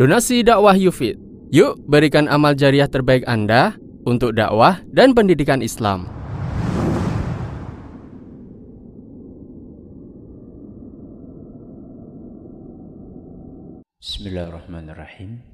Donasi 0.00 0.40
dakwah 0.40 0.72
Yufid. 0.80 1.20
Yuk 1.52 1.76
berikan 1.84 2.24
amal 2.24 2.56
jariah 2.56 2.88
terbaik 2.88 3.20
Anda 3.28 3.76
untuk 4.08 4.32
dakwah 4.32 4.80
dan 4.88 5.12
pendidikan 5.12 5.60
Islam. 5.60 6.08
Bismillahirrahmanirrahim. 14.00 15.44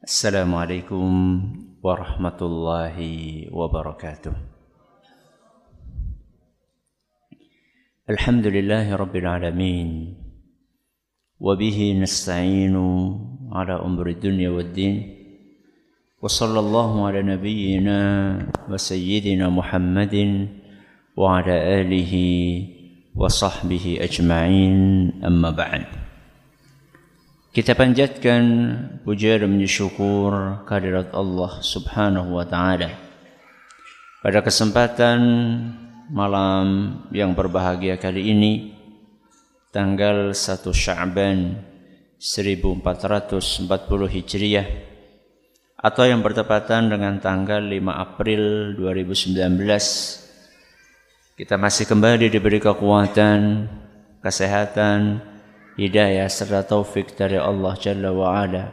Assalamualaikum 0.00 1.12
warahmatullahi 1.84 3.52
wabarakatuh. 3.52 4.32
Alhamdulillahirabbil 8.08 9.28
alamin. 9.28 10.16
Wa 11.36 11.60
bihi 11.60 12.00
nasta'inu 12.00 12.88
على 13.51 13.75
أمر 13.81 14.05
الدنيا 14.07 14.49
والدين 14.49 14.95
وصلى 16.21 16.59
الله 16.59 16.91
على 17.07 17.19
نبينا 17.23 17.99
وسيدنا 18.69 19.49
محمد 19.49 20.15
وعلى 21.17 21.55
آله 21.81 22.13
وصحبه 23.15 23.85
أجمعين 24.01 24.75
أما 25.25 25.51
بعد 25.51 25.85
Kita 27.57 27.73
panjatkan 27.73 28.43
puja 29.01 29.41
dan 29.41 29.57
syukur 29.65 30.61
kehadirat 30.69 31.09
Allah 31.09 31.57
Subhanahu 31.57 32.37
wa 32.37 32.45
taala. 32.45 32.93
Pada 34.21 34.45
kesempatan 34.45 35.17
malam 36.13 37.01
yang 37.09 37.33
berbahagia 37.33 37.97
kali 37.97 38.29
ini 38.29 38.53
tanggal 39.73 40.37
1 40.37 40.69
Sya'ban 40.69 41.57
1440 42.22 43.66
Hijriah 44.06 44.68
atau 45.74 46.06
yang 46.06 46.22
bertepatan 46.22 46.86
dengan 46.86 47.18
tanggal 47.18 47.58
5 47.58 47.82
April 47.90 48.42
2019 48.78 49.42
kita 51.34 51.58
masih 51.58 51.90
kembali 51.90 52.30
diberi 52.30 52.62
kekuatan, 52.62 53.66
kesehatan, 54.22 55.18
hidayah 55.74 56.30
serta 56.30 56.62
taufik 56.62 57.18
dari 57.18 57.42
Allah 57.42 57.74
Jalla 57.74 58.14
wa 58.14 58.38
Ala. 58.38 58.70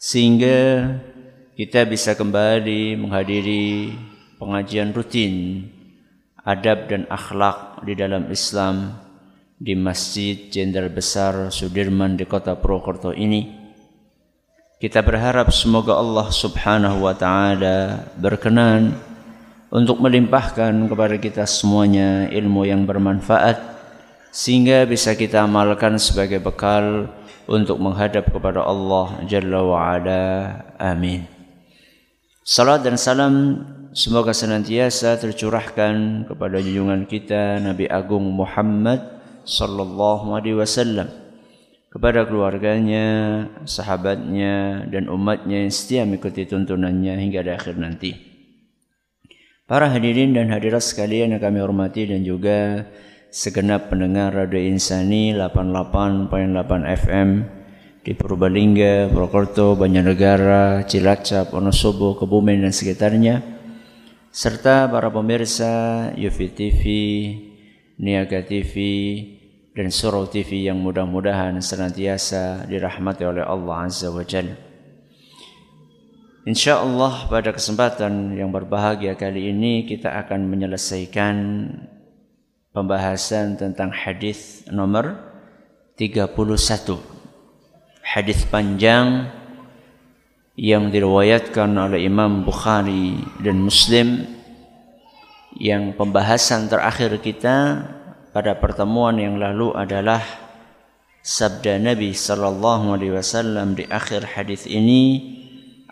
Sehingga 0.00 0.88
kita 1.60 1.84
bisa 1.84 2.16
kembali 2.16 2.96
menghadiri 2.96 3.92
pengajian 4.40 4.96
rutin 4.96 5.68
adab 6.40 6.88
dan 6.88 7.04
akhlak 7.12 7.84
di 7.84 7.92
dalam 7.92 8.32
Islam 8.32 9.03
di 9.58 9.78
Masjid 9.78 10.50
Jenderal 10.50 10.90
Besar 10.90 11.50
Sudirman 11.54 12.18
di 12.18 12.26
kota 12.26 12.58
Purwokerto 12.58 13.14
ini. 13.14 13.62
Kita 14.82 15.00
berharap 15.00 15.54
semoga 15.54 15.96
Allah 15.96 16.28
Subhanahu 16.28 17.06
wa 17.06 17.14
taala 17.14 18.10
berkenan 18.18 18.98
untuk 19.70 20.02
melimpahkan 20.02 20.74
kepada 20.90 21.16
kita 21.16 21.46
semuanya 21.46 22.28
ilmu 22.28 22.66
yang 22.68 22.84
bermanfaat 22.84 23.56
sehingga 24.34 24.82
bisa 24.84 25.14
kita 25.14 25.46
amalkan 25.46 25.96
sebagai 25.96 26.42
bekal 26.42 27.06
untuk 27.46 27.78
menghadap 27.78 28.28
kepada 28.28 28.66
Allah 28.66 29.22
Jalla 29.30 29.60
wa 29.62 29.78
ala. 29.78 30.24
Amin. 30.76 31.24
Salat 32.44 32.84
dan 32.84 33.00
salam 33.00 33.64
semoga 33.96 34.34
senantiasa 34.34 35.16
tercurahkan 35.16 36.26
kepada 36.28 36.60
junjungan 36.60 37.08
kita 37.08 37.62
Nabi 37.62 37.88
Agung 37.88 38.26
Muhammad 38.34 39.13
sallallahu 39.44 40.34
alaihi 40.34 40.58
wasallam 40.58 41.08
kepada 41.94 42.26
keluarganya, 42.26 43.06
sahabatnya 43.70 44.82
dan 44.90 45.06
umatnya 45.06 45.62
yang 45.62 45.70
setia 45.70 46.02
mengikuti 46.02 46.42
tuntunannya 46.42 47.22
hingga 47.22 47.46
di 47.46 47.52
akhir 47.54 47.78
nanti. 47.78 48.10
Para 49.64 49.88
hadirin 49.88 50.34
dan 50.34 50.50
hadirat 50.50 50.82
sekalian 50.82 51.38
yang 51.38 51.40
kami 51.40 51.62
hormati 51.62 52.04
dan 52.10 52.26
juga 52.26 52.84
segenap 53.30 53.94
pendengar 53.94 54.34
Radio 54.34 54.58
Insani 54.58 55.32
88.8 55.32 56.30
FM 57.06 57.28
di 58.04 58.12
Purbalingga, 58.12 59.08
Purwokerto, 59.08 59.72
Banjarnegara, 59.78 60.84
Cilacap, 60.84 61.54
Wonosobo, 61.54 62.18
Kebumen 62.20 62.60
dan 62.60 62.76
sekitarnya 62.76 63.40
serta 64.34 64.90
para 64.90 65.08
pemirsa 65.14 66.10
Yufi 66.18 66.50
TV, 66.52 66.82
Niaga 68.02 68.42
TV, 68.42 68.74
dan 69.74 69.90
Surau 69.90 70.30
TV 70.30 70.70
yang 70.70 70.78
mudah-mudahan 70.78 71.58
senantiasa 71.58 72.62
dirahmati 72.70 73.26
oleh 73.26 73.42
Allah 73.42 73.90
Azza 73.90 74.06
wa 74.06 74.22
Jalla. 74.22 74.54
Insya 76.46 76.78
Allah 76.78 77.26
pada 77.26 77.50
kesempatan 77.50 78.38
yang 78.38 78.54
berbahagia 78.54 79.18
kali 79.18 79.50
ini 79.50 79.82
kita 79.82 80.14
akan 80.14 80.46
menyelesaikan 80.46 81.34
pembahasan 82.70 83.58
tentang 83.58 83.90
hadis 83.90 84.62
nomor 84.70 85.18
31. 85.98 86.30
Hadis 88.04 88.46
panjang 88.46 89.26
yang 90.54 90.94
diriwayatkan 90.94 91.66
oleh 91.74 92.06
Imam 92.06 92.46
Bukhari 92.46 93.18
dan 93.42 93.58
Muslim 93.58 94.22
yang 95.58 95.98
pembahasan 95.98 96.70
terakhir 96.70 97.18
kita 97.18 97.82
pada 98.34 98.58
pertemuan 98.58 99.14
yang 99.14 99.38
lalu 99.38 99.70
adalah 99.78 100.18
sabda 101.22 101.78
Nabi 101.78 102.10
sallallahu 102.10 102.98
alaihi 102.98 103.14
wasallam 103.14 103.78
di 103.78 103.86
akhir 103.86 104.34
hadis 104.34 104.66
ini 104.66 105.22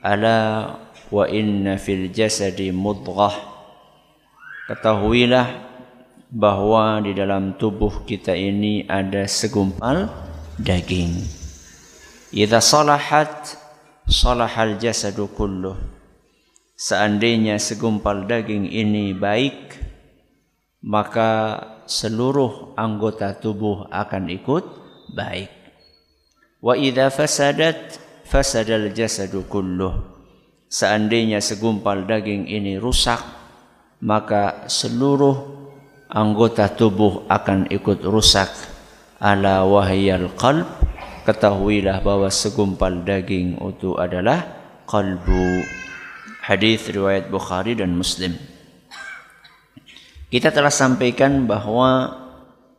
ala 0.03 0.75
wa 1.15 1.23
inna 1.31 1.79
fil 1.79 2.11
jasadi 2.11 2.75
mudghah. 2.75 3.31
Ketahuilah 4.67 5.71
bahwa 6.35 6.99
di 6.99 7.15
dalam 7.15 7.55
tubuh 7.55 8.03
kita 8.03 8.35
ini 8.35 8.91
ada 8.91 9.23
segumpal 9.31 10.11
daging. 10.59 11.23
Idza 12.35 12.59
salahat 12.59 13.55
salahal 14.11 14.83
jasadu 14.83 15.31
kulluh. 15.31 15.79
Seandainya 16.75 17.63
segumpal 17.63 18.27
daging 18.27 18.67
ini 18.67 19.15
baik 19.15 19.79
maka 20.83 21.63
seluruh 21.93 22.73
anggota 22.81 23.37
tubuh 23.37 23.85
akan 23.93 24.33
ikut 24.33 24.65
baik 25.13 25.53
wa 26.65 26.73
idza 26.73 27.13
fasadat 27.13 28.01
fasadal 28.25 28.89
jasadu 28.97 29.45
kulluh 29.45 29.93
seandainya 30.73 31.45
segumpal 31.45 32.09
daging 32.09 32.49
ini 32.49 32.81
rusak 32.81 33.21
maka 34.01 34.65
seluruh 34.73 35.37
anggota 36.09 36.73
tubuh 36.73 37.29
akan 37.29 37.69
ikut 37.69 38.01
rusak 38.09 38.49
ala 39.21 39.69
wahyal 39.69 40.33
qalb 40.41 40.65
ketahuilah 41.23 42.03
bahwa 42.03 42.27
segumpal 42.33 43.05
daging 43.07 43.55
itu 43.61 43.95
adalah 43.95 44.43
kalbu. 44.87 45.63
Hadis 46.43 46.91
riwayat 46.91 47.31
Bukhari 47.31 47.79
dan 47.79 47.95
Muslim. 47.95 48.35
Kita 50.33 50.49
telah 50.49 50.73
sampaikan 50.73 51.45
bahwa 51.45 52.09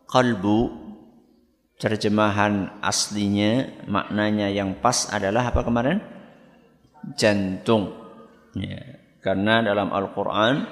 kalbu 0.10 0.74
terjemahan 1.78 2.82
aslinya 2.82 3.70
maknanya 3.86 4.50
yang 4.50 4.74
pas 4.82 5.06
adalah 5.14 5.54
apa 5.54 5.62
kemarin? 5.62 6.02
Jantung. 7.14 7.94
Ya. 8.58 8.98
Karena 9.22 9.62
dalam 9.62 9.94
Al-Quran 9.94 10.66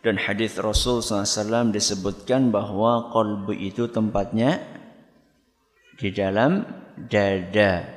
dan 0.00 0.16
hadis 0.16 0.56
Rasul 0.56 1.04
SAW 1.04 1.68
disebutkan 1.68 2.48
bahwa 2.48 3.12
kalbu 3.12 3.52
itu 3.52 3.84
tempatnya 3.92 4.64
di 6.00 6.16
dalam 6.16 6.64
dada. 7.12 7.92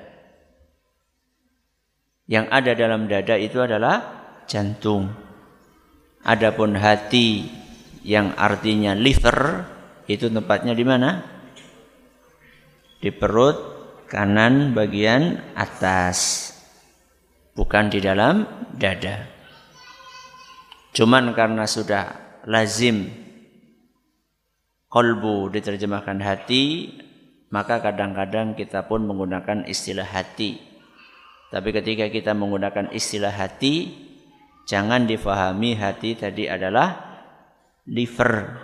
Yang 2.28 2.46
ada 2.52 2.72
dalam 2.76 3.08
dada 3.08 3.40
itu 3.40 3.64
adalah 3.64 3.96
jantung. 4.44 5.08
Adapun 6.28 6.76
hati 6.76 7.59
yang 8.10 8.34
artinya 8.34 8.98
liver 8.98 9.70
itu 10.10 10.34
tempatnya 10.34 10.74
di 10.74 10.82
mana? 10.82 11.22
Di 12.98 13.14
perut 13.14 13.58
kanan 14.10 14.74
bagian 14.74 15.54
atas. 15.54 16.50
Bukan 17.54 17.94
di 17.94 18.02
dalam 18.02 18.50
dada. 18.74 19.30
Cuman 20.90 21.38
karena 21.38 21.70
sudah 21.70 22.18
lazim 22.50 23.14
kolbu 24.90 25.54
diterjemahkan 25.54 26.18
hati 26.18 26.90
maka 27.54 27.78
kadang-kadang 27.78 28.58
kita 28.58 28.90
pun 28.90 29.06
menggunakan 29.06 29.70
istilah 29.70 30.06
hati. 30.06 30.58
Tapi 31.54 31.70
ketika 31.74 32.10
kita 32.10 32.34
menggunakan 32.34 32.90
istilah 32.94 33.34
hati, 33.34 33.90
jangan 34.70 35.06
difahami 35.06 35.78
hati 35.78 36.14
tadi 36.14 36.46
adalah 36.46 37.09
liver, 37.88 38.60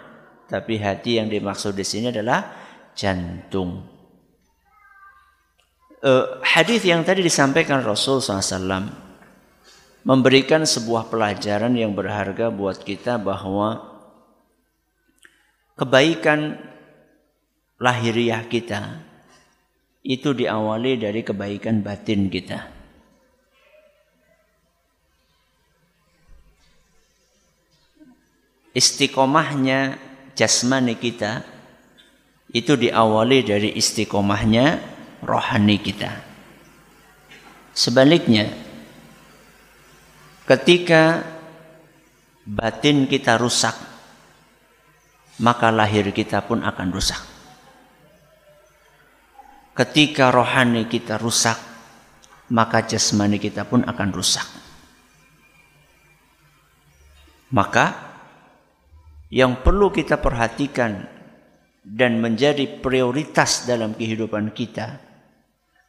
tapi 0.50 0.81
hati 0.81 1.21
yang 1.21 1.31
dimaksud 1.31 1.77
di 1.77 1.85
sini 1.88 2.12
adalah 2.12 2.51
jantung. 2.97 3.95
uh, 6.06 6.25
hadis 6.45 6.85
yang 6.85 7.01
tadi 7.01 7.25
disampaikan 7.25 7.81
Rasul 7.81 8.21
SAW 8.21 8.85
memberikan 10.06 10.62
sebuah 10.62 11.09
pelajaran 11.09 11.73
yang 11.73 11.97
berharga 11.97 12.53
buat 12.53 12.85
kita 12.85 13.17
bahwa 13.17 13.81
kebaikan 15.73 16.61
lahiriah 17.81 18.45
kita 18.45 19.01
itu 20.06 20.38
diawali 20.38 21.01
dari 21.01 21.25
kebaikan 21.25 21.81
batin 21.81 22.29
kita. 22.29 22.75
Istiqomahnya 28.75 29.95
jasmani 30.36 31.00
kita 31.00 31.48
itu 32.51 32.75
diawali 32.75 33.39
dari 33.44 33.72
istiqomahnya 33.75 34.80
rohani 35.24 35.80
kita. 35.80 36.12
Sebaliknya, 37.75 38.48
ketika 40.48 41.24
batin 42.48 43.07
kita 43.07 43.36
rusak, 43.36 43.75
maka 45.44 45.71
lahir 45.71 46.12
kita 46.16 46.44
pun 46.48 46.63
akan 46.63 46.88
rusak. 46.95 47.19
Ketika 49.75 50.31
rohani 50.31 50.88
kita 50.88 51.19
rusak, 51.19 51.60
maka 52.56 52.88
jasmani 52.88 53.36
kita 53.36 53.68
pun 53.68 53.83
akan 53.83 54.10
rusak. 54.16 54.48
Maka 57.51 58.14
yang 59.30 59.66
perlu 59.66 59.89
kita 59.89 60.22
perhatikan 60.22 61.06
dan 61.86 62.18
menjadi 62.18 62.81
prioritas 62.81 63.66
dalam 63.69 63.94
kehidupan 63.94 64.54
kita 64.54 65.01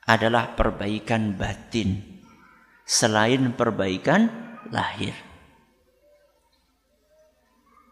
adalah 0.07 0.53
perbaikan 0.55 1.35
batin 1.35 2.01
selain 2.87 3.53
perbaikan 3.57 4.29
lahir. 4.71 5.13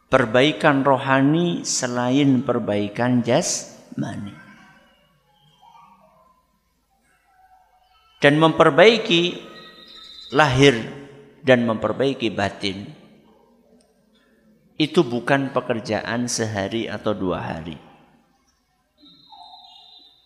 Perbaikan 0.06 0.87
rohani 0.87 1.67
selain 1.67 2.47
perbaikan 2.47 3.25
jasmani. 3.26 4.37
Dan 8.23 8.40
memperbaiki 8.40 9.37
lahir 10.32 10.81
dan 11.44 11.69
memperbaiki 11.69 12.32
batin 12.32 13.03
itu 14.75 15.06
bukan 15.06 15.55
pekerjaan 15.55 16.26
sehari 16.26 16.91
atau 16.91 17.15
dua 17.15 17.38
hari. 17.38 17.79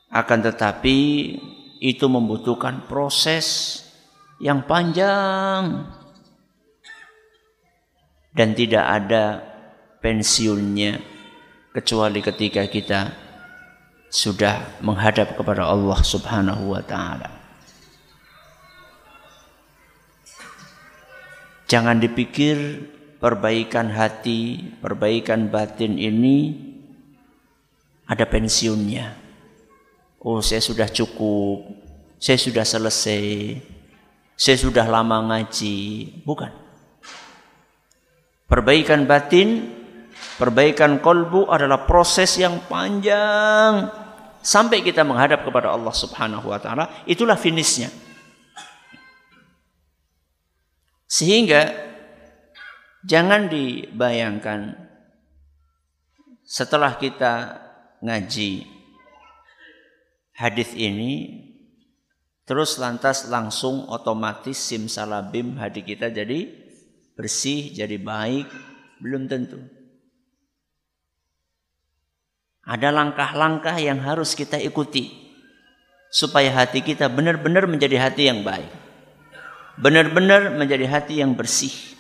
Akan 0.09 0.41
tetapi 0.41 0.99
itu 1.79 2.07
membutuhkan 2.09 2.89
proses 2.89 3.81
yang 4.41 4.65
panjang 4.65 5.85
dan 8.33 8.49
tidak 8.57 8.85
ada 8.89 9.25
pensiunnya 10.01 10.97
kecuali 11.77 12.25
ketika 12.25 12.65
kita 12.67 13.01
sudah 14.09 14.81
menghadap 14.81 15.37
kepada 15.37 15.69
Allah 15.69 16.01
Subhanahu 16.01 16.73
wa 16.73 16.81
taala. 16.81 17.29
Jangan 21.69 22.01
dipikir 22.01 22.89
perbaikan 23.19 23.91
hati, 23.91 24.75
perbaikan 24.79 25.51
batin 25.51 25.99
ini 25.99 26.55
ada 28.07 28.25
pensiunnya. 28.25 29.15
Oh, 30.19 30.43
saya 30.43 30.63
sudah 30.63 30.91
cukup, 30.91 31.67
saya 32.19 32.39
sudah 32.39 32.67
selesai, 32.67 33.59
saya 34.35 34.57
sudah 34.59 34.87
lama 34.87 35.35
ngaji. 35.35 35.77
Bukan. 36.27 36.51
Perbaikan 38.49 39.05
batin, 39.05 39.69
perbaikan 40.41 40.99
kolbu 41.05 41.53
adalah 41.53 41.85
proses 41.85 42.35
yang 42.41 42.65
panjang 42.67 43.93
sampai 44.41 44.81
kita 44.81 45.05
menghadap 45.05 45.45
kepada 45.45 45.69
Allah 45.69 45.93
Subhanahu 45.93 46.49
wa 46.49 46.59
taala. 46.59 47.05
Itulah 47.05 47.37
finishnya. 47.37 47.93
Sehingga 51.09 51.88
Jangan 53.07 53.47
dibayangkan 53.47 54.75
setelah 56.43 56.99
kita 56.99 57.63
ngaji 58.03 58.67
hadis 60.35 60.75
ini 60.75 61.45
terus 62.43 62.81
lantas 62.81 63.31
langsung 63.31 63.87
otomatis 63.87 64.57
simsalabim 64.59 65.61
hati 65.61 65.85
kita 65.85 66.11
jadi 66.11 66.49
bersih, 67.19 67.75
jadi 67.75 67.99
baik, 67.99 68.47
belum 69.03 69.27
tentu. 69.27 69.59
Ada 72.63 72.95
langkah-langkah 72.95 73.75
yang 73.79 73.99
harus 74.03 74.39
kita 74.39 74.59
ikuti 74.59 75.11
supaya 76.15 76.55
hati 76.55 76.83
kita 76.83 77.11
benar-benar 77.11 77.67
menjadi 77.67 78.11
hati 78.11 78.31
yang 78.31 78.47
baik. 78.47 78.71
Benar-benar 79.79 80.55
menjadi 80.55 80.87
hati 80.87 81.23
yang 81.23 81.35
bersih 81.35 81.98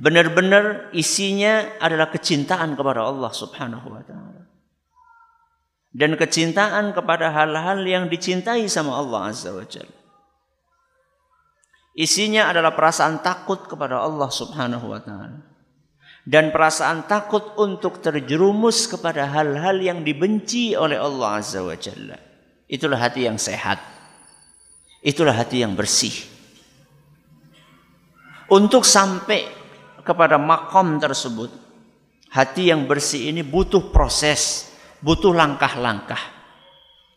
benar-benar 0.00 0.88
isinya 0.96 1.76
adalah 1.76 2.08
kecintaan 2.08 2.72
kepada 2.72 3.04
Allah 3.04 3.28
Subhanahu 3.28 3.86
wa 3.92 4.02
taala. 4.02 4.48
Dan 5.92 6.16
kecintaan 6.16 6.96
kepada 6.96 7.28
hal-hal 7.34 7.84
yang 7.84 8.08
dicintai 8.08 8.64
sama 8.70 8.96
Allah 8.96 9.28
Azza 9.28 9.52
wa 9.52 9.66
Jalla. 9.66 10.00
Isinya 11.98 12.48
adalah 12.48 12.72
perasaan 12.72 13.20
takut 13.20 13.68
kepada 13.68 14.00
Allah 14.00 14.30
Subhanahu 14.32 14.86
wa 14.88 15.00
taala. 15.04 15.44
Dan 16.24 16.54
perasaan 16.54 17.04
takut 17.10 17.58
untuk 17.58 18.00
terjerumus 18.00 18.86
kepada 18.86 19.26
hal-hal 19.28 19.82
yang 19.82 20.00
dibenci 20.06 20.78
oleh 20.78 20.96
Allah 20.96 21.42
Azza 21.42 21.60
wa 21.60 21.76
Jalla. 21.76 22.16
Itulah 22.70 22.96
hati 23.02 23.26
yang 23.26 23.36
sehat. 23.36 23.82
Itulah 25.02 25.34
hati 25.34 25.66
yang 25.66 25.74
bersih. 25.74 26.14
Untuk 28.46 28.86
sampai 28.86 29.59
kepada 30.02 30.40
makom 30.40 30.98
tersebut. 31.00 31.50
Hati 32.30 32.70
yang 32.70 32.86
bersih 32.86 33.34
ini 33.34 33.42
butuh 33.42 33.90
proses, 33.90 34.70
butuh 35.02 35.34
langkah-langkah. 35.34 36.20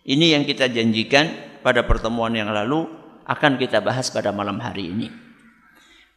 Ini 0.03 0.35
yang 0.35 0.43
kita 0.43 0.67
janjikan 0.67 1.59
pada 1.63 1.85
pertemuan 1.87 2.33
yang 2.35 2.51
lalu 2.51 2.89
akan 3.23 3.55
kita 3.55 3.79
bahas 3.79 4.11
pada 4.11 4.35
malam 4.35 4.59
hari 4.59 4.91
ini. 4.91 5.07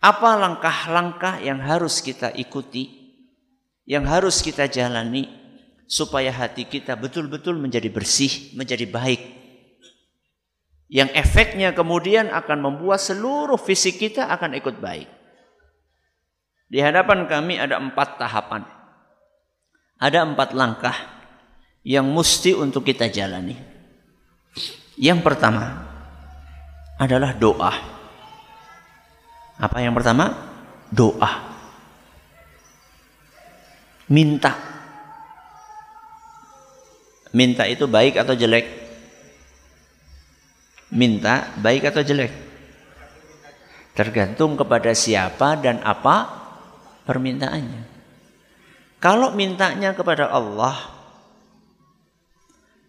Apa 0.02 0.34
langkah-langkah 0.36 1.38
yang 1.40 1.62
harus 1.62 2.02
kita 2.02 2.34
ikuti, 2.34 3.14
yang 3.86 4.04
harus 4.04 4.42
kita 4.42 4.66
jalani 4.66 5.30
supaya 5.86 6.34
hati 6.34 6.66
kita 6.66 6.98
betul-betul 6.98 7.56
menjadi 7.56 7.88
bersih, 7.88 8.52
menjadi 8.58 8.90
baik. 8.90 9.22
Yang 10.86 11.10
efeknya 11.18 11.74
kemudian 11.74 12.30
akan 12.30 12.58
membuat 12.62 13.02
seluruh 13.02 13.58
fisik 13.58 13.98
kita 13.98 14.30
akan 14.30 14.54
ikut 14.58 14.78
baik. 14.78 15.15
Di 16.66 16.82
hadapan 16.82 17.30
kami 17.30 17.62
ada 17.62 17.78
empat 17.78 18.18
tahapan. 18.18 18.66
Ada 20.02 20.26
empat 20.26 20.50
langkah 20.52 20.96
yang 21.86 22.10
mesti 22.10 22.52
untuk 22.58 22.82
kita 22.82 23.06
jalani. 23.06 23.54
Yang 24.98 25.20
pertama 25.22 25.86
adalah 26.98 27.32
doa. 27.38 27.72
Apa 29.56 29.78
yang 29.80 29.94
pertama? 29.94 30.34
Doa. 30.90 31.30
Minta. 34.10 34.52
Minta 37.30 37.64
itu 37.70 37.86
baik 37.86 38.18
atau 38.18 38.34
jelek? 38.34 38.66
Minta 40.90 41.52
baik 41.60 41.90
atau 41.94 42.02
jelek? 42.02 42.32
Tergantung 43.96 44.60
kepada 44.60 44.92
siapa 44.92 45.56
dan 45.56 45.80
apa 45.84 46.45
permintaannya. 47.06 47.82
Kalau 48.98 49.32
mintanya 49.32 49.94
kepada 49.94 50.26
Allah 50.28 50.74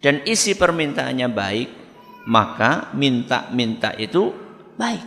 dan 0.02 0.26
isi 0.26 0.58
permintaannya 0.58 1.28
baik, 1.30 1.68
maka 2.26 2.90
minta-minta 2.92 3.94
itu 3.94 4.34
baik. 4.74 5.06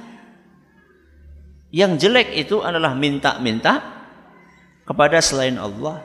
Yang 1.71 2.07
jelek 2.07 2.29
itu 2.35 2.63
adalah 2.63 2.95
minta-minta 2.95 3.79
kepada 4.87 5.19
selain 5.19 5.55
Allah. 5.59 6.03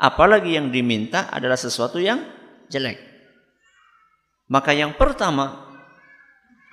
Apalagi 0.00 0.56
yang 0.58 0.72
diminta 0.72 1.30
adalah 1.30 1.56
sesuatu 1.56 2.00
yang 2.00 2.20
jelek. 2.66 2.98
Maka 4.50 4.74
yang 4.74 4.92
pertama 4.98 5.71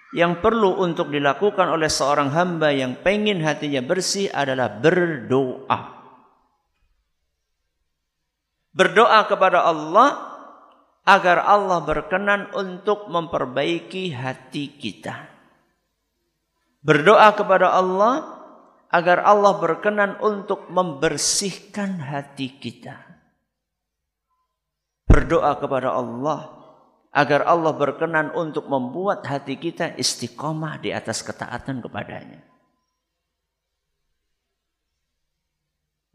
yang 0.10 0.42
perlu 0.42 0.82
untuk 0.82 1.13
dilakukan 1.13 1.70
oleh 1.70 1.89
seorang 1.89 2.34
hamba 2.34 2.74
yang 2.74 2.98
pengen 3.06 3.46
hatinya 3.46 3.86
bersih 3.86 4.30
adalah 4.34 4.82
berdoa. 4.82 6.01
Berdoa 8.74 9.20
kepada 9.30 9.66
Allah 9.66 10.10
agar 11.06 11.46
Allah 11.46 11.80
berkenan 11.86 12.50
untuk 12.58 13.10
memperbaiki 13.10 14.13
hati 14.13 14.78
kita. 14.78 15.30
Berdoa 16.82 17.30
kepada 17.38 17.75
Allah 17.75 18.39
agar 18.89 19.22
Allah 19.22 19.54
berkenan 19.62 20.18
untuk 20.22 20.70
membersihkan 20.74 22.01
hati 22.01 22.58
kita. 22.58 22.98
Berdoa 25.06 25.58
kepada 25.58 25.94
Allah 25.94 26.59
agar 27.10 27.46
Allah 27.50 27.74
berkenan 27.74 28.34
untuk 28.38 28.70
membuat 28.70 29.25
hati 29.25 29.58
kita 29.58 29.98
istiqomah 29.98 30.78
di 30.82 30.94
atas 30.94 31.25
ketaatan 31.25 31.82
kepadanya. 31.82 32.42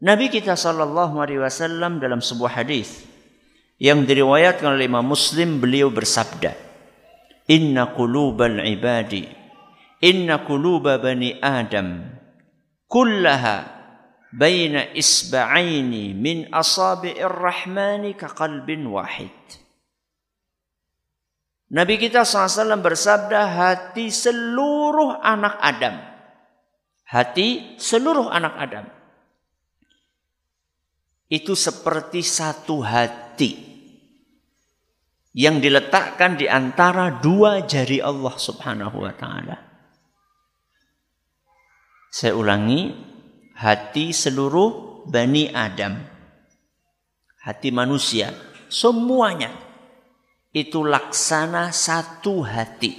Nabi 0.03 0.27
kita 0.29 0.53
sallallahu 0.53 1.17
alaihi 1.19 1.41
wasallam 1.41 1.97
dalam 2.03 2.19
sebuah 2.19 2.61
hadis 2.63 3.07
yang 3.81 4.03
diriwayatkan 4.07 4.75
oleh 4.75 4.87
Imam 4.87 5.07
Muslim 5.07 5.59
beliau 5.59 5.91
bersabda 5.91 6.55
Inna 7.47 7.95
qulubal 7.95 8.59
ibadi 8.63 9.45
inna 10.05 10.43
quluba 10.43 10.99
bani 11.01 11.39
Adam 11.39 12.05
kullaha 12.85 13.65
baina 14.29 14.91
isba'aini 14.93 16.13
min 16.13 16.51
asabi'ir 16.51 17.31
rahmani 17.31 18.13
ka 18.13 18.29
qalbin 18.29 18.85
wahid 18.91 19.33
Nabi 21.65 21.97
kita 21.97 22.21
SAW 22.21 22.77
bersabda 22.77 23.41
hati 23.57 24.13
seluruh 24.13 25.17
anak 25.17 25.57
Adam 25.57 25.95
hati 27.05 27.77
seluruh 27.77 28.29
anak 28.29 28.53
Adam 28.57 28.85
itu 31.29 31.57
seperti 31.57 32.21
satu 32.21 32.85
hati 32.85 33.65
yang 35.35 35.59
diletakkan 35.59 36.37
di 36.39 36.47
antara 36.47 37.19
dua 37.19 37.65
jari 37.67 37.99
Allah 37.99 38.35
Subhanahu 38.39 39.03
wa 39.03 39.13
taala. 39.17 39.57
Saya 42.07 42.39
ulangi, 42.39 42.95
hati 43.59 44.15
seluruh 44.15 45.03
Bani 45.11 45.51
Adam. 45.51 45.99
Hati 47.43 47.69
manusia, 47.69 48.31
semuanya 48.71 49.51
itu 50.55 50.87
laksana 50.87 51.75
satu 51.75 52.39
hati 52.47 52.95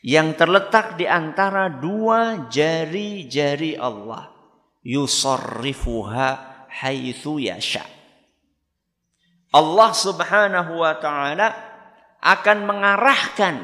yang 0.00 0.32
terletak 0.32 0.96
di 0.96 1.04
antara 1.04 1.68
dua 1.68 2.48
jari-jari 2.48 3.76
Allah. 3.76 4.32
Yusarrifuha 4.82 6.28
haitsu 6.66 7.38
yasha. 7.38 7.86
Allah 9.52 9.90
Subhanahu 9.92 10.80
wa 10.80 10.96
taala 10.98 11.48
akan 12.18 12.58
mengarahkan 12.66 13.56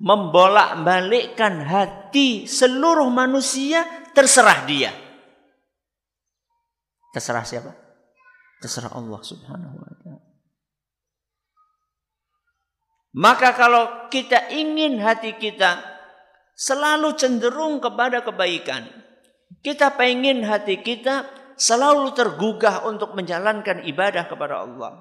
membolak-balikkan 0.00 1.62
hati 1.62 2.48
seluruh 2.48 3.06
manusia 3.12 3.84
terserah 4.16 4.64
dia. 4.64 4.90
Terserah 7.12 7.44
siapa? 7.46 7.70
Terserah 8.58 8.96
Allah 8.96 9.20
Subhanahu 9.20 9.76
wa 9.78 9.88
taala. 9.92 9.95
Maka 13.16 13.56
kalau 13.56 14.12
kita 14.12 14.52
ingin 14.52 15.00
hati 15.00 15.40
kita 15.40 15.80
selalu 16.52 17.16
cenderung 17.16 17.80
kepada 17.80 18.20
kebaikan, 18.20 18.84
kita 19.64 19.96
pengen 19.96 20.44
hati 20.44 20.84
kita 20.84 21.24
selalu 21.56 22.12
tergugah 22.12 22.84
untuk 22.84 23.16
menjalankan 23.16 23.88
ibadah 23.88 24.28
kepada 24.28 24.68
Allah. 24.68 25.00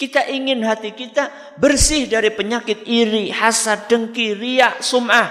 Kita 0.00 0.24
ingin 0.28 0.64
hati 0.64 0.96
kita 0.96 1.56
bersih 1.60 2.08
dari 2.08 2.32
penyakit 2.32 2.88
iri, 2.88 3.28
hasad, 3.32 3.84
dengki, 3.88 4.32
riak, 4.32 4.80
sum'ah, 4.80 5.28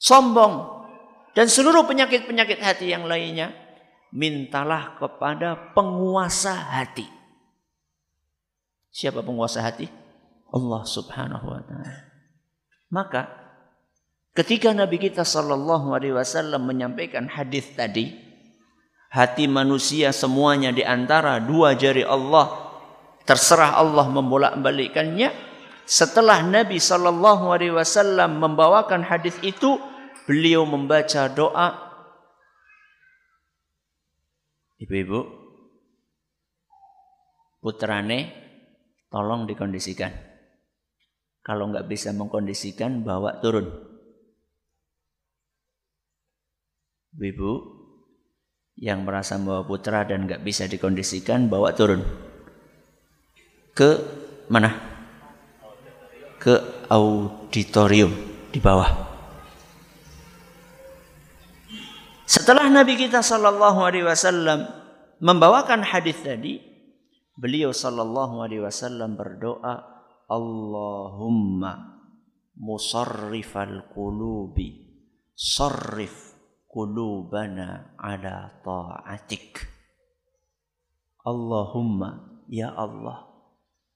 sombong, 0.00 0.84
dan 1.36 1.48
seluruh 1.48 1.84
penyakit-penyakit 1.84 2.60
hati 2.64 2.92
yang 2.92 3.04
lainnya. 3.04 3.52
Mintalah 4.14 4.96
kepada 4.96 5.76
penguasa 5.76 6.54
hati. 6.54 7.08
Siapa 8.94 9.26
penguasa 9.26 9.58
hati? 9.58 10.03
Allah 10.54 10.82
subhanahu 10.86 11.46
wa 11.50 11.60
ta'ala. 11.66 12.14
Maka 12.94 13.22
ketika 14.38 14.70
Nabi 14.70 15.02
kita 15.02 15.26
sallallahu 15.26 15.90
alaihi 15.90 16.14
wasallam 16.14 16.70
menyampaikan 16.70 17.26
hadis 17.26 17.74
tadi, 17.74 18.14
hati 19.10 19.50
manusia 19.50 20.14
semuanya 20.14 20.70
di 20.70 20.86
antara 20.86 21.42
dua 21.42 21.74
jari 21.74 22.06
Allah 22.06 22.50
terserah 23.26 23.78
Allah 23.78 24.10
membolak-balikkannya 24.10 25.30
setelah 25.86 26.42
Nabi 26.42 26.82
sallallahu 26.82 27.50
alaihi 27.50 27.74
wasallam 27.74 28.42
membawakan 28.42 29.06
hadis 29.06 29.38
itu 29.42 29.78
beliau 30.26 30.66
membaca 30.66 31.30
doa 31.30 31.82
Ibu-ibu 34.74 35.20
putrane 37.62 38.34
tolong 39.08 39.46
dikondisikan 39.48 40.12
kalau 41.44 41.68
nggak 41.68 41.84
bisa 41.86 42.10
mengkondisikan 42.16 43.04
bawa 43.04 43.36
turun. 43.44 43.68
Ibu 47.14 47.52
yang 48.80 49.06
merasa 49.06 49.38
membawa 49.38 49.62
putra 49.62 50.02
dan 50.08 50.26
nggak 50.26 50.42
bisa 50.42 50.66
dikondisikan 50.66 51.46
bawa 51.46 51.76
turun. 51.76 52.02
Ke 53.76 54.00
mana? 54.48 54.72
Ke 56.40 56.88
auditorium 56.88 58.10
di 58.50 58.58
bawah. 58.58 58.90
Setelah 62.24 62.72
Nabi 62.72 62.98
kita 62.98 63.20
Shallallahu 63.20 63.84
Alaihi 63.84 64.08
Wasallam 64.08 64.64
membawakan 65.20 65.84
hadis 65.84 66.18
tadi 66.24 66.58
beliau 67.36 67.70
Shallallahu 67.70 68.42
Alaihi 68.42 68.64
Wasallam 68.64 69.14
berdoa 69.14 69.93
Allahumma 70.24 72.00
musarrifal 72.56 73.90
qulubi 73.92 74.84
sarrif 75.34 76.32
qulubana 76.70 77.98
ala 77.98 78.62
ta'atik. 78.62 79.66
Allahumma 81.24 82.42
ya 82.48 82.72
Allah 82.72 83.26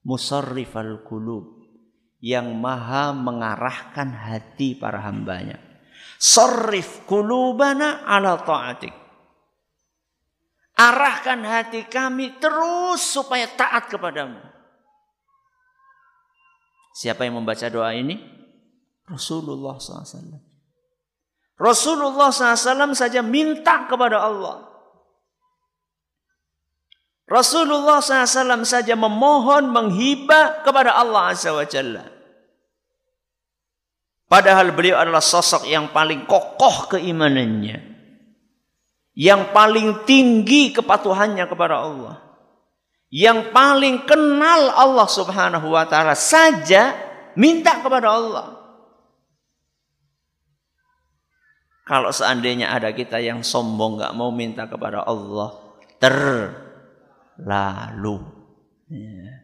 musarrifal 0.03 1.05
qulub 1.05 1.59
yang 2.19 2.59
maha 2.59 3.15
mengarahkan 3.15 4.11
hati 4.11 4.75
para 4.75 4.99
hambanya. 5.07 5.57
Sarrif 6.19 7.07
qulubana 7.07 8.03
ala 8.03 8.43
ta'atik. 8.43 8.91
Arahkan 10.79 11.43
hati 11.43 11.91
kami 11.91 12.39
terus 12.39 13.03
supaya 13.03 13.47
taat 13.51 13.91
kepadamu. 13.91 14.48
Siapa 16.99 17.23
yang 17.23 17.39
membaca 17.39 17.63
doa 17.71 17.95
ini? 17.95 18.19
Rasulullah 19.07 19.79
SAW. 19.79 20.35
Rasulullah 21.55 22.27
SAW 22.27 22.91
saja 22.91 23.23
minta 23.23 23.87
kepada 23.87 24.19
Allah. 24.19 24.67
Rasulullah 27.23 28.03
SAW 28.03 28.67
saja 28.67 28.99
memohon 28.99 29.71
menghibah 29.71 30.59
kepada 30.59 30.91
Allah 30.91 31.31
Azza 31.31 31.55
wa 31.55 31.63
Jalla. 31.63 32.03
Padahal 34.27 34.75
beliau 34.75 34.99
adalah 34.99 35.23
sosok 35.23 35.71
yang 35.71 35.95
paling 35.95 36.27
kokoh 36.27 36.99
keimanannya. 36.99 37.79
Yang 39.15 39.41
paling 39.55 40.03
tinggi 40.03 40.75
kepatuhannya 40.75 41.47
kepada 41.47 41.79
Allah. 41.79 42.28
Yang 43.09 43.49
paling 43.49 44.05
kenal 44.05 44.69
Allah 44.69 45.09
subhanahu 45.09 45.73
wa 45.73 45.81
ta'ala 45.89 46.13
saja 46.13 46.93
minta 47.33 47.81
kepada 47.81 48.13
Allah. 48.13 48.61
Kalau 51.89 52.13
seandainya 52.13 52.69
ada 52.69 52.93
kita 52.93 53.17
yang 53.17 53.41
sombong 53.41 53.97
nggak 53.97 54.13
mau 54.13 54.29
minta 54.29 54.69
kepada 54.69 55.01
Allah, 55.01 55.57
terlalu. 57.41 58.21
Ya. 58.93 59.41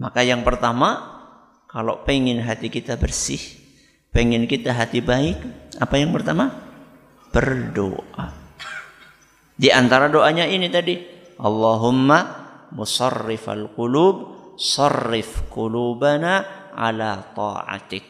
Maka 0.00 0.24
yang 0.24 0.40
pertama, 0.40 1.20
kalau 1.68 2.00
pengen 2.08 2.40
hati 2.40 2.72
kita 2.72 2.96
bersih, 2.96 3.44
pengen 4.08 4.48
kita 4.48 4.72
hati 4.72 5.04
baik, 5.04 5.36
apa 5.76 6.00
yang 6.00 6.16
pertama? 6.16 6.48
Berdoa. 7.28 8.32
Di 9.52 9.68
antara 9.68 10.08
doanya 10.08 10.48
ini 10.48 10.72
tadi, 10.72 11.11
Allahumma 11.42 12.18
musarrifal 12.70 13.74
qulub, 13.74 14.16
sarrif 14.54 15.50
qulubana 15.50 16.70
ala 16.70 17.18
ta'atik. 17.34 18.06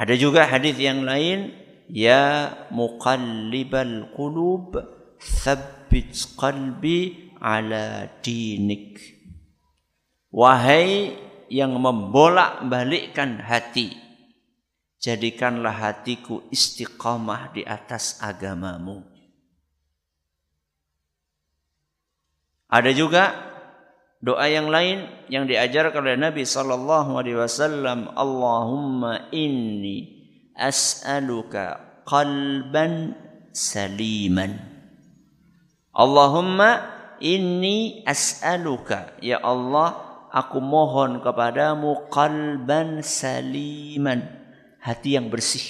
Ada 0.00 0.14
juga 0.16 0.48
hadis 0.48 0.80
yang 0.80 1.04
lain, 1.04 1.52
ya 1.92 2.56
muqallibal 2.72 4.16
qulub, 4.16 4.80
tsabbit 5.20 6.14
qalbi 6.40 7.34
ala 7.36 8.08
dinik. 8.24 8.96
Wahai 10.32 11.20
yang 11.52 11.76
membolak-balikkan 11.76 13.44
hati, 13.44 13.92
jadikanlah 14.96 15.74
hatiku 15.74 16.48
istiqamah 16.48 17.52
di 17.52 17.66
atas 17.66 18.24
agamamu. 18.24 19.17
Ada 22.68 22.92
juga 22.92 23.32
doa 24.20 24.44
yang 24.44 24.68
lain 24.68 25.08
yang 25.32 25.48
diajarkan 25.48 26.04
oleh 26.04 26.20
Nabi 26.20 26.44
sallallahu 26.44 27.16
alaihi 27.16 27.40
wasallam, 27.40 28.12
Allahumma 28.12 29.32
inni 29.32 30.20
as'aluka 30.52 31.80
qalban 32.04 33.16
saliman. 33.56 34.60
Allahumma 35.96 36.92
inni 37.24 38.04
as'aluka 38.04 39.16
ya 39.24 39.40
Allah 39.42 39.96
aku 40.28 40.60
mohon 40.60 41.24
kepadamu 41.24 42.12
qalban 42.12 43.00
saliman, 43.00 44.28
hati 44.84 45.16
yang 45.16 45.32
bersih, 45.32 45.64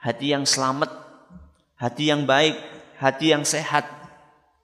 hati 0.00 0.32
yang 0.32 0.48
selamat, 0.48 0.88
hati 1.76 2.08
yang 2.08 2.24
baik, 2.24 2.56
hati 2.96 3.36
yang 3.36 3.44
sehat. 3.44 3.84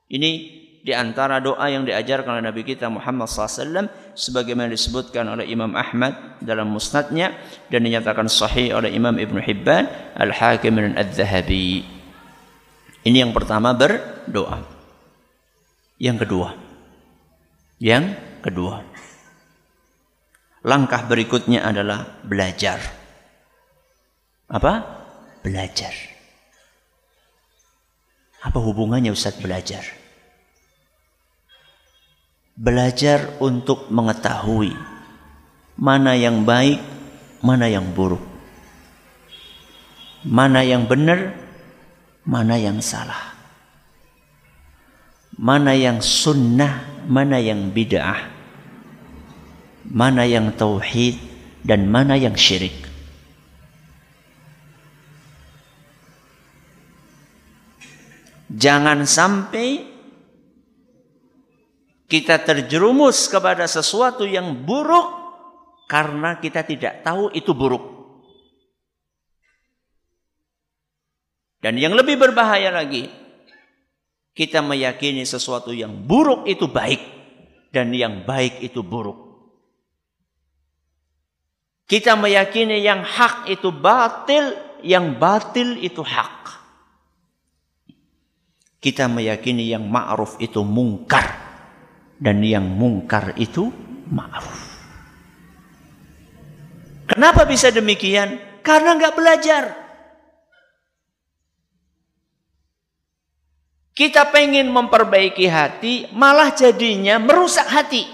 Ini 0.08 0.57
di 0.88 0.97
antara 0.97 1.37
doa 1.37 1.68
yang 1.68 1.85
diajarkan 1.85 2.40
oleh 2.40 2.49
Nabi 2.49 2.64
kita 2.64 2.88
Muhammad 2.88 3.28
SAW 3.28 3.92
sebagaimana 4.16 4.73
disebutkan 4.73 5.28
oleh 5.28 5.45
Imam 5.45 5.76
Ahmad 5.76 6.40
dalam 6.40 6.73
musnadnya 6.73 7.37
dan 7.68 7.85
dinyatakan 7.85 8.25
sahih 8.25 8.73
oleh 8.73 8.97
Imam 8.97 9.12
Ibn 9.21 9.37
Hibban 9.37 9.85
Al-Hakim 10.16 10.80
dan 10.80 10.97
Al-Zahabi. 10.97 11.85
Ini 13.04 13.21
yang 13.21 13.37
pertama 13.37 13.76
berdoa. 13.76 14.64
Yang 16.00 16.25
kedua. 16.25 16.57
Yang 17.76 18.16
kedua. 18.40 18.80
Langkah 20.64 21.04
berikutnya 21.04 21.68
adalah 21.68 22.16
belajar. 22.25 22.80
Apa? 24.49 25.04
Belajar. 25.45 25.92
Apa 28.40 28.57
hubungannya 28.57 29.12
Ustaz 29.12 29.37
belajar? 29.37 29.98
Belajar 32.58 33.38
untuk 33.38 33.86
mengetahui 33.86 34.74
mana 35.78 36.18
yang 36.18 36.42
baik, 36.42 36.82
mana 37.38 37.70
yang 37.70 37.86
buruk. 37.94 38.22
Mana 40.26 40.66
yang 40.66 40.90
benar, 40.90 41.38
mana 42.26 42.58
yang 42.58 42.82
salah. 42.82 43.38
Mana 45.38 45.78
yang 45.78 46.02
sunnah, 46.02 47.06
mana 47.06 47.38
yang 47.38 47.70
bid'ah 47.70 48.38
mana 49.88 50.28
yang 50.28 50.52
tauhid 50.52 51.16
dan 51.64 51.88
mana 51.88 52.14
yang 52.20 52.36
syirik. 52.36 52.76
Jangan 58.48 59.04
sampai 59.04 59.84
kita 62.08 62.40
terjerumus 62.40 63.28
kepada 63.28 63.68
sesuatu 63.68 64.24
yang 64.24 64.64
buruk 64.64 65.12
karena 65.92 66.40
kita 66.40 66.64
tidak 66.64 67.04
tahu 67.04 67.28
itu 67.36 67.52
buruk. 67.52 67.84
Dan 71.60 71.76
yang 71.76 71.92
lebih 71.92 72.16
berbahaya 72.16 72.72
lagi, 72.72 73.12
kita 74.32 74.64
meyakini 74.64 75.28
sesuatu 75.28 75.68
yang 75.68 75.92
buruk 76.08 76.48
itu 76.48 76.64
baik 76.64 77.02
dan 77.68 77.92
yang 77.92 78.24
baik 78.24 78.64
itu 78.64 78.80
buruk. 78.80 79.28
Kita 81.88 82.16
meyakini 82.16 82.80
yang 82.80 83.04
hak 83.04 83.48
itu 83.52 83.68
batil, 83.68 84.56
yang 84.80 85.16
batil 85.21 85.76
itu 85.80 86.00
hak. 86.00 86.36
Kita 88.78 89.10
meyakini 89.10 89.73
yang 89.73 89.88
ma'ruf 89.88 90.38
itu 90.38 90.62
mungkar 90.62 91.48
dan 92.19 92.43
yang 92.43 92.67
mungkar 92.67 93.35
itu 93.39 93.71
ma'ruf. 94.11 94.61
Kenapa 97.09 97.49
bisa 97.49 97.73
demikian? 97.73 98.37
Karena 98.61 98.99
nggak 98.99 99.17
belajar. 99.17 99.65
Kita 103.97 104.31
pengen 104.31 104.71
memperbaiki 104.71 105.47
hati, 105.50 106.07
malah 106.15 106.54
jadinya 106.54 107.19
merusak 107.19 107.67
hati. 107.67 108.07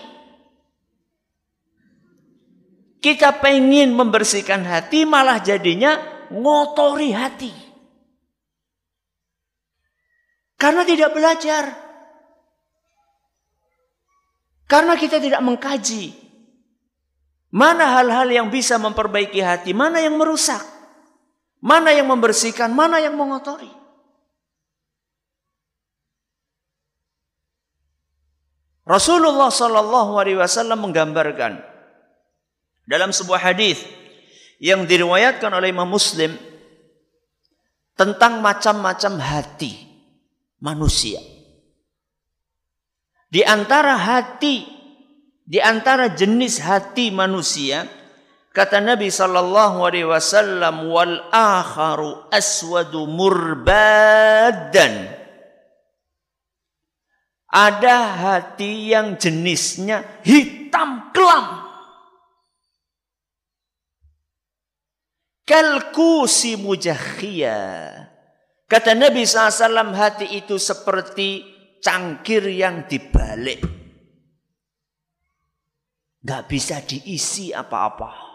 Kita 3.04 3.36
pengen 3.36 3.92
membersihkan 3.92 4.64
hati 4.64 5.04
malah 5.04 5.36
jadinya 5.44 6.00
ngotori 6.32 7.12
hati. 7.12 7.52
Karena 10.56 10.88
tidak 10.88 11.12
belajar. 11.12 11.83
Karena 14.64 14.96
kita 14.96 15.20
tidak 15.20 15.44
mengkaji. 15.44 16.16
Mana 17.54 18.00
hal-hal 18.00 18.26
yang 18.26 18.48
bisa 18.50 18.80
memperbaiki 18.80 19.38
hati, 19.38 19.70
mana 19.70 20.02
yang 20.02 20.18
merusak. 20.18 20.60
Mana 21.64 21.94
yang 21.94 22.10
membersihkan, 22.10 22.74
mana 22.74 23.00
yang 23.00 23.16
mengotori. 23.16 23.70
Rasulullah 28.84 29.48
Shallallahu 29.48 30.12
Alaihi 30.20 30.36
Wasallam 30.36 30.84
menggambarkan 30.84 31.56
dalam 32.84 33.16
sebuah 33.16 33.40
hadis 33.40 33.80
yang 34.60 34.84
diriwayatkan 34.84 35.48
oleh 35.48 35.72
Imam 35.72 35.88
Muslim 35.88 36.36
tentang 37.96 38.44
macam-macam 38.44 39.12
hati 39.24 39.72
manusia. 40.60 41.33
Di 43.34 43.42
antara 43.42 43.98
hati, 43.98 44.62
di 45.42 45.58
antara 45.58 46.14
jenis 46.14 46.62
hati 46.62 47.10
manusia, 47.10 47.82
kata 48.54 48.78
Nabi 48.78 49.10
sallallahu 49.10 49.82
alaihi 49.82 50.06
wasallam 50.06 50.86
wal 50.86 51.18
akharu 51.34 52.30
aswadu 52.30 53.10
murbadan. 53.10 55.10
Ada 57.50 57.98
hati 58.22 58.94
yang 58.94 59.18
jenisnya 59.18 60.22
hitam 60.22 61.10
kelam. 61.10 61.66
Kalkusi 65.42 66.54
mujakhia. 66.54 67.58
Kata 68.70 68.94
Nabi 68.94 69.22
SAW 69.22 69.94
hati 69.94 70.34
itu 70.34 70.58
seperti 70.58 71.53
cangkir 71.84 72.48
yang 72.48 72.88
dibalik. 72.88 73.60
Gak 76.24 76.48
bisa 76.48 76.80
diisi 76.80 77.52
apa-apa. 77.52 78.32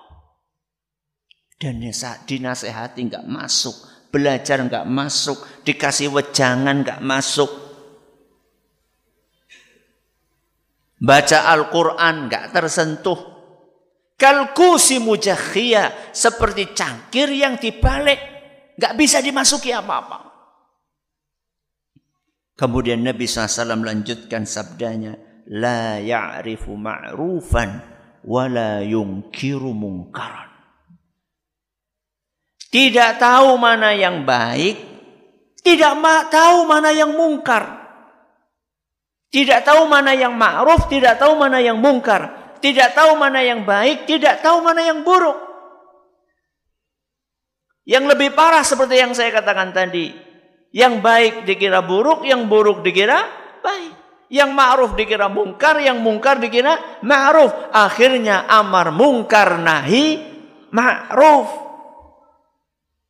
Dan 1.57 1.81
dinasehati 2.29 3.01
gak 3.09 3.25
masuk. 3.25 3.73
Belajar 4.13 4.61
gak 4.69 4.85
masuk. 4.85 5.65
Dikasih 5.65 6.13
wejangan 6.13 6.85
gak 6.85 7.01
masuk. 7.01 7.49
Baca 11.01 11.49
Al-Quran 11.49 12.29
gak 12.29 12.53
tersentuh. 12.53 13.17
Kalkusi 14.19 14.99
mujakhia 14.99 16.11
seperti 16.11 16.75
cangkir 16.75 17.31
yang 17.31 17.55
dibalik, 17.55 18.19
nggak 18.75 18.99
bisa 18.99 19.23
dimasuki 19.23 19.71
apa-apa. 19.71 20.28
Kemudian 22.59 22.99
Nabi 23.07 23.23
SAW 23.23 23.79
melanjutkan 23.79 24.43
sabdanya, 24.43 25.15
La 25.47 25.95
ya'rifu 26.03 26.75
ma'rufan 26.75 27.79
wa 28.27 28.43
la 28.51 28.83
yungkiru. 28.83 29.71
Tidak 32.69 33.11
tahu 33.15 33.55
mana 33.55 33.95
yang 33.95 34.27
baik, 34.27 34.75
tidak 35.63 35.95
tahu 36.27 36.67
mana 36.67 36.91
yang 36.91 37.15
mungkar. 37.15 37.79
Tidak 39.31 39.63
tahu 39.63 39.87
mana 39.87 40.11
yang 40.11 40.35
ma'ruf, 40.35 40.91
tidak 40.91 41.15
tahu 41.15 41.39
mana 41.39 41.63
yang 41.63 41.79
mungkar 41.79 42.39
tidak 42.59 42.91
tahu 42.95 43.15
mana 43.15 43.39
yang 43.39 43.63
baik, 43.63 44.03
tidak 44.05 44.43
tahu 44.43 44.59
mana 44.59 44.83
yang 44.83 45.01
buruk. 45.07 45.39
Yang 47.87 48.05
lebih 48.15 48.37
parah 48.37 48.61
seperti 48.61 49.01
yang 49.01 49.15
saya 49.17 49.33
katakan 49.33 49.73
tadi. 49.73 50.28
Yang 50.69 50.93
baik 51.01 51.33
dikira 51.49 51.81
buruk, 51.81 52.21
yang 52.25 52.45
buruk 52.45 52.85
dikira 52.85 53.25
baik. 53.65 53.97
Yang 54.29 54.49
ma'ruf 54.53 54.91
dikira 54.93 55.25
mungkar, 55.25 55.81
yang 55.81 56.05
mungkar 56.05 56.37
dikira 56.37 57.01
ma'ruf. 57.01 57.49
Akhirnya 57.73 58.45
amar 58.45 58.93
mungkar 58.93 59.57
nahi 59.57 60.21
ma'ruf. 60.69 61.49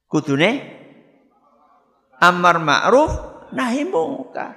Kudune 0.07 0.51
amar 2.23 2.63
ma'ruf 2.63 3.11
nahi 3.51 3.83
mungkar. 3.83 4.55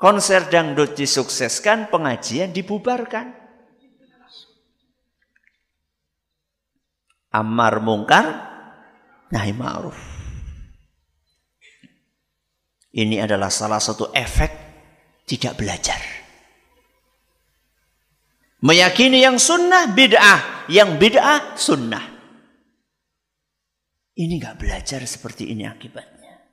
Konser 0.00 0.48
dangdut 0.48 0.96
disukseskan, 0.96 1.92
pengajian 1.92 2.56
dibubarkan. 2.56 3.36
Amar 7.30 7.84
mungkar, 7.84 8.49
nahi 9.30 9.52
ma'ruf. 9.54 9.98
Ini 12.90 13.22
adalah 13.22 13.48
salah 13.48 13.78
satu 13.78 14.10
efek 14.10 14.50
tidak 15.26 15.54
belajar. 15.54 15.98
Meyakini 18.60 19.22
yang 19.24 19.38
sunnah 19.40 19.88
bid'ah, 19.94 20.68
yang 20.68 20.98
bid'ah 21.00 21.56
sunnah. 21.56 22.02
Ini 24.18 24.36
nggak 24.36 24.58
belajar 24.60 25.00
seperti 25.06 25.48
ini 25.48 25.64
akibatnya. 25.64 26.44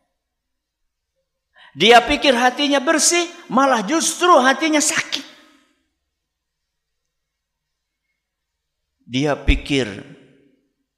Dia 1.75 1.99
pikir 2.05 2.31
hatinya 2.37 2.79
bersih, 2.79 3.27
malah 3.51 3.83
justru 3.83 4.31
hatinya 4.39 4.79
sakit. 4.79 5.25
Dia 9.03 9.35
pikir 9.35 10.16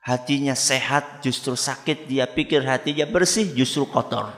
hatinya 0.03 0.55
sehat 0.55 1.21
justru 1.21 1.53
sakit, 1.53 2.07
dia 2.07 2.25
pikir 2.25 2.63
hatinya 2.63 3.05
bersih 3.05 3.51
justru 3.53 3.85
kotor. 3.85 4.31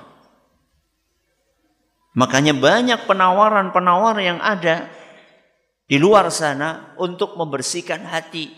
Makanya 2.11 2.51
banyak 2.51 3.07
penawaran-penawar 3.07 4.19
yang 4.19 4.43
ada 4.43 4.91
di 5.87 5.95
luar 5.95 6.27
sana 6.27 6.91
untuk 6.99 7.39
membersihkan 7.39 8.03
hati. 8.03 8.51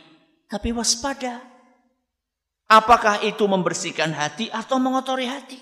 Tapi 0.49 0.73
waspada. 0.73 1.41
Apakah 2.65 3.21
itu 3.21 3.45
membersihkan 3.45 4.09
hati 4.09 4.49
atau 4.49 4.81
mengotori 4.81 5.29
hati? 5.29 5.61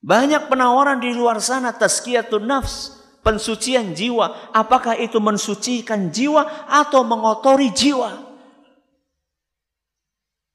Banyak 0.00 0.48
penawaran 0.48 1.00
di 1.00 1.12
luar 1.12 1.40
sana 1.44 1.72
tazkiyatun 1.76 2.44
nafs, 2.44 2.96
pensucian 3.20 3.92
jiwa. 3.92 4.52
Apakah 4.52 4.96
itu 4.96 5.20
mensucikan 5.20 6.08
jiwa 6.08 6.68
atau 6.68 7.04
mengotori 7.04 7.68
jiwa? 7.72 8.23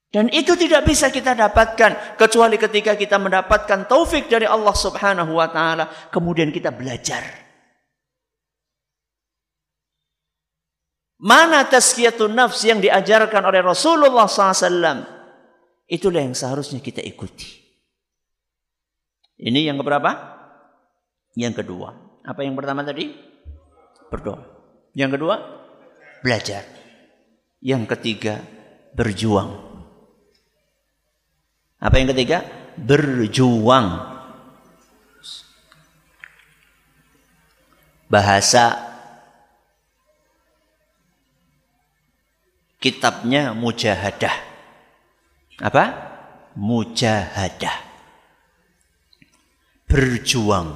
Dan 0.10 0.26
itu 0.34 0.58
tidak 0.58 0.90
bisa 0.90 1.14
kita 1.14 1.38
dapatkan 1.38 2.18
kecuali 2.18 2.58
ketika 2.58 2.98
kita 2.98 3.22
mendapatkan 3.22 3.86
taufik 3.86 4.26
dari 4.26 4.50
Allah 4.50 4.74
Subhanahu 4.74 5.38
wa 5.38 5.46
taala, 5.54 5.86
kemudian 6.10 6.50
kita 6.50 6.74
belajar. 6.74 7.22
Mana 11.22 11.62
tazkiyatun 11.70 12.34
nafs 12.34 12.66
yang 12.66 12.82
diajarkan 12.82 13.44
oleh 13.46 13.62
Rasulullah 13.62 14.26
SAW? 14.26 15.06
Itulah 15.86 16.22
yang 16.26 16.34
seharusnya 16.34 16.82
kita 16.82 17.06
ikuti. 17.06 17.60
Ini 19.38 19.70
yang 19.70 19.78
keberapa? 19.78 20.10
Yang 21.38 21.62
kedua. 21.62 21.94
Apa 22.26 22.42
yang 22.42 22.58
pertama 22.58 22.82
tadi? 22.82 23.14
Berdoa. 24.10 24.42
Yang 24.98 25.22
kedua? 25.22 25.36
Belajar. 26.26 26.66
Yang 27.62 27.84
ketiga, 27.94 28.42
berjuang. 28.98 29.69
Apa 31.80 31.96
yang 31.96 32.12
ketiga? 32.12 32.44
Berjuang. 32.76 33.88
Bahasa 38.12 38.76
kitabnya 42.84 43.56
mujahadah. 43.56 44.36
Apa? 45.64 45.84
Mujahadah. 46.60 47.78
Berjuang. 49.88 50.70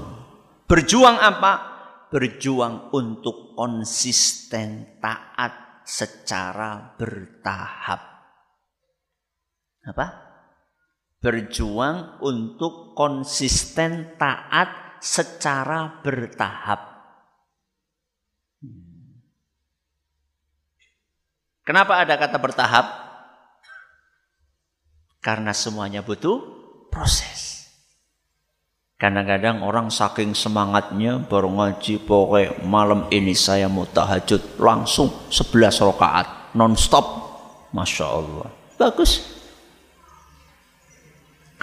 Berjuang 0.68 1.20
apa? 1.20 1.54
Berjuang 2.08 2.94
untuk 2.96 3.58
konsisten 3.58 5.02
taat 5.04 5.84
secara 5.84 6.96
bertahap. 6.96 8.02
Apa? 9.84 10.23
Berjuang 11.24 12.20
untuk 12.20 12.92
konsisten 12.92 14.20
taat 14.20 15.00
secara 15.00 16.04
bertahap. 16.04 16.92
Kenapa 21.64 22.04
ada 22.04 22.20
kata 22.20 22.38
bertahap? 22.44 22.86
Karena 25.24 25.56
semuanya 25.56 26.04
butuh 26.04 26.44
proses. 26.92 27.72
Kadang-kadang 29.00 29.64
orang 29.64 29.88
saking 29.88 30.36
semangatnya 30.36 31.24
baru 31.24 31.48
ngaji 31.48 32.04
pokoknya 32.04 32.68
malam 32.68 33.08
ini 33.12 33.32
saya 33.32 33.72
mau 33.72 33.88
tahajud 33.88 34.60
langsung 34.60 35.08
11 35.32 35.88
rakaat 35.88 36.28
non-stop. 36.56 37.32
Masya 37.72 38.06
Allah. 38.12 38.48
Bagus. 38.76 39.33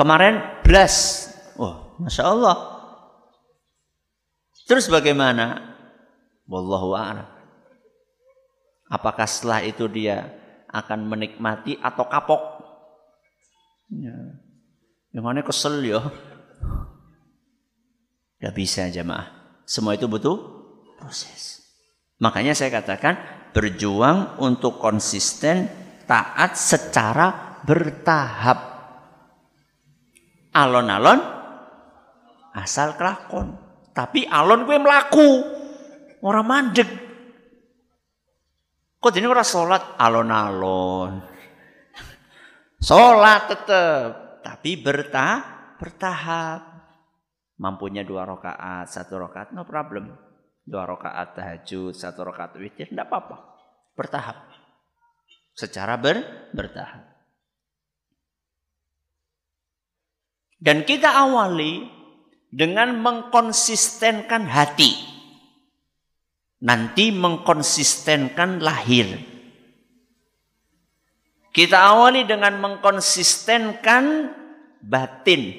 Kemarin 0.00 0.64
belas. 0.64 1.28
Oh, 1.60 1.92
Masya 2.00 2.24
Allah. 2.24 2.56
Terus 4.64 4.88
bagaimana? 4.88 5.76
Wallahu 6.48 6.96
a'lam. 6.96 7.28
Apakah 8.88 9.28
setelah 9.28 9.60
itu 9.60 9.84
dia 9.92 10.24
akan 10.72 11.04
menikmati 11.04 11.76
atau 11.84 12.08
kapok? 12.08 12.40
Ya. 13.92 14.40
Yang 15.12 15.24
mana 15.28 15.44
kesel 15.44 15.84
ya? 15.84 16.00
Gak 18.40 18.56
bisa 18.56 18.88
jemaah. 18.88 19.28
Semua 19.68 20.00
itu 20.00 20.08
butuh 20.08 20.40
proses. 20.96 21.60
Makanya 22.24 22.56
saya 22.56 22.72
katakan 22.72 23.20
berjuang 23.52 24.40
untuk 24.40 24.80
konsisten 24.80 25.68
taat 26.08 26.56
secara 26.56 27.60
bertahap 27.68 28.69
alon-alon 30.54 31.20
asal 32.54 32.98
kelakon. 32.98 33.54
Tapi 33.90 34.26
alon 34.26 34.66
gue 34.66 34.78
melaku. 34.78 35.30
Orang 36.20 36.46
mandek. 36.46 36.90
Kok 39.00 39.12
jadi 39.12 39.24
orang 39.24 39.48
sholat 39.48 39.82
alon-alon. 39.96 41.12
Sholat 42.80 43.42
tetap. 43.48 44.08
Tapi 44.40 44.76
bertah, 44.80 45.40
bertahap. 45.80 46.62
Mampunya 47.60 48.04
dua 48.08 48.24
rakaat, 48.24 48.88
satu 48.88 49.20
rakaat, 49.20 49.52
no 49.52 49.68
problem. 49.68 50.16
Dua 50.64 50.88
rakaat 50.88 51.36
tahajud, 51.36 51.92
satu 51.92 52.24
rakaat 52.24 52.56
witir, 52.56 52.88
tidak 52.88 53.12
apa-apa. 53.12 53.36
Bertahap. 53.92 54.48
Secara 55.52 56.00
ber, 56.00 56.48
bertahap. 56.56 57.10
Dan 60.61 60.85
kita 60.85 61.09
awali 61.09 61.88
dengan 62.53 63.01
mengkonsistenkan 63.01 64.44
hati. 64.44 64.92
Nanti 66.61 67.09
mengkonsistenkan 67.16 68.61
lahir. 68.61 69.09
Kita 71.51 71.81
awali 71.81 72.29
dengan 72.29 72.61
mengkonsistenkan 72.61 74.05
batin. 74.85 75.57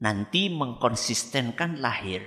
Nanti 0.00 0.48
mengkonsistenkan 0.48 1.84
lahir. 1.84 2.24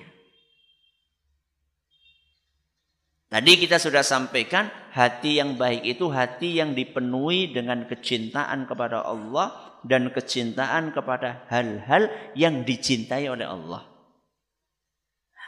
Tadi 3.31 3.51
kita 3.57 3.79
sudah 3.79 4.03
sampaikan 4.03 4.67
hati 4.91 5.39
yang 5.39 5.55
baik 5.55 5.87
itu 5.87 6.11
hati 6.11 6.59
yang 6.59 6.75
dipenuhi 6.75 7.55
dengan 7.55 7.87
kecintaan 7.87 8.67
kepada 8.67 9.07
Allah 9.07 9.70
dan 9.81 10.13
kecintaan 10.13 10.93
kepada 10.93 11.45
hal-hal 11.49 12.09
yang 12.37 12.61
dicintai 12.61 13.25
oleh 13.29 13.45
Allah. 13.45 13.91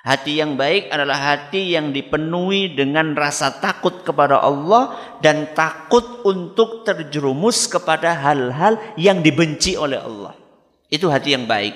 Hati 0.04 0.36
yang 0.36 0.60
baik 0.60 0.91
adalah 0.91 1.15
hati 1.15 1.80
yang 1.80 1.96
dipenuhi 1.96 2.76
dengan 2.76 3.15
rasa 3.15 3.56
takut 3.63 4.04
kepada 4.04 4.36
Allah 4.43 5.00
dan 5.24 5.56
takut 5.56 6.28
untuk 6.28 6.84
terjerumus 6.84 7.72
kepada 7.72 8.12
hal-hal 8.12 8.76
yang 9.00 9.24
dibenci 9.24 9.80
oleh 9.80 9.96
Allah. 9.96 10.36
Itu 10.91 11.08
hati 11.08 11.39
yang 11.39 11.48
baik. 11.48 11.72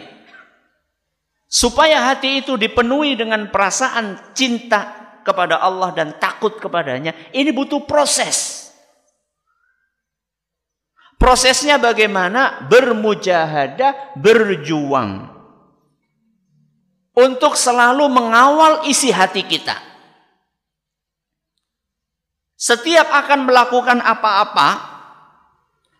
Supaya 1.47 2.11
hati 2.11 2.43
itu 2.43 2.59
dipenuhi 2.59 3.15
dengan 3.15 3.47
perasaan 3.47 4.35
cinta 4.35 5.15
kepada 5.23 5.63
Allah 5.63 5.95
dan 5.95 6.19
takut 6.19 6.59
kepadanya, 6.59 7.15
ini 7.31 7.55
butuh 7.55 7.87
proses. 7.87 8.66
Prosesnya 11.17 11.81
bagaimana? 11.81 12.69
Bermujahadah, 12.69 14.13
berjuang. 14.13 15.33
Untuk 17.17 17.57
selalu 17.57 18.05
mengawal 18.05 18.85
isi 18.85 19.09
hati 19.09 19.41
kita. 19.41 19.73
Setiap 22.57 23.09
akan 23.09 23.49
melakukan 23.49 24.01
apa-apa, 24.01 24.69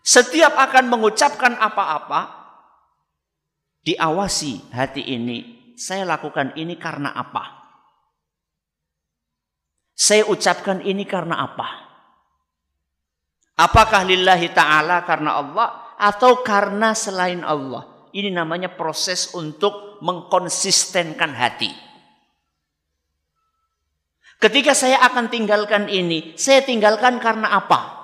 setiap 0.02 0.54
akan 0.54 0.90
mengucapkan 0.90 1.54
apa-apa, 1.58 2.38
diawasi 3.82 4.70
hati 4.70 5.02
ini. 5.02 5.38
Saya 5.78 6.02
lakukan 6.02 6.58
ini 6.58 6.74
karena 6.74 7.14
apa? 7.14 7.58
Saya 9.94 10.26
ucapkan 10.26 10.82
ini 10.82 11.02
karena 11.06 11.42
apa? 11.42 11.87
Apakah 13.58 14.06
lillahi 14.06 14.54
ta'ala 14.54 15.02
karena 15.02 15.34
Allah 15.34 15.98
atau 15.98 16.46
karena 16.46 16.94
selain 16.94 17.42
Allah? 17.42 18.06
Ini 18.14 18.30
namanya 18.30 18.70
proses 18.70 19.34
untuk 19.34 19.98
mengkonsistenkan 19.98 21.34
hati. 21.34 21.74
Ketika 24.38 24.70
saya 24.78 25.02
akan 25.02 25.26
tinggalkan 25.26 25.90
ini, 25.90 26.38
saya 26.38 26.62
tinggalkan 26.62 27.18
karena 27.18 27.58
apa? 27.58 27.98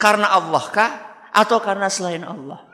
Karena 0.00 0.32
Allah 0.32 0.64
kah? 0.72 0.92
Atau 1.28 1.60
karena 1.60 1.92
selain 1.92 2.24
Allah? 2.24 2.64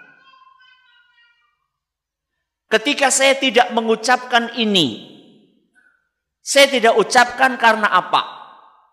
Ketika 2.70 3.10
saya 3.10 3.34
tidak 3.34 3.74
mengucapkan 3.74 4.54
ini, 4.54 5.10
saya 6.38 6.70
tidak 6.70 6.94
ucapkan 6.94 7.58
karena 7.58 7.90
apa? 7.90 8.22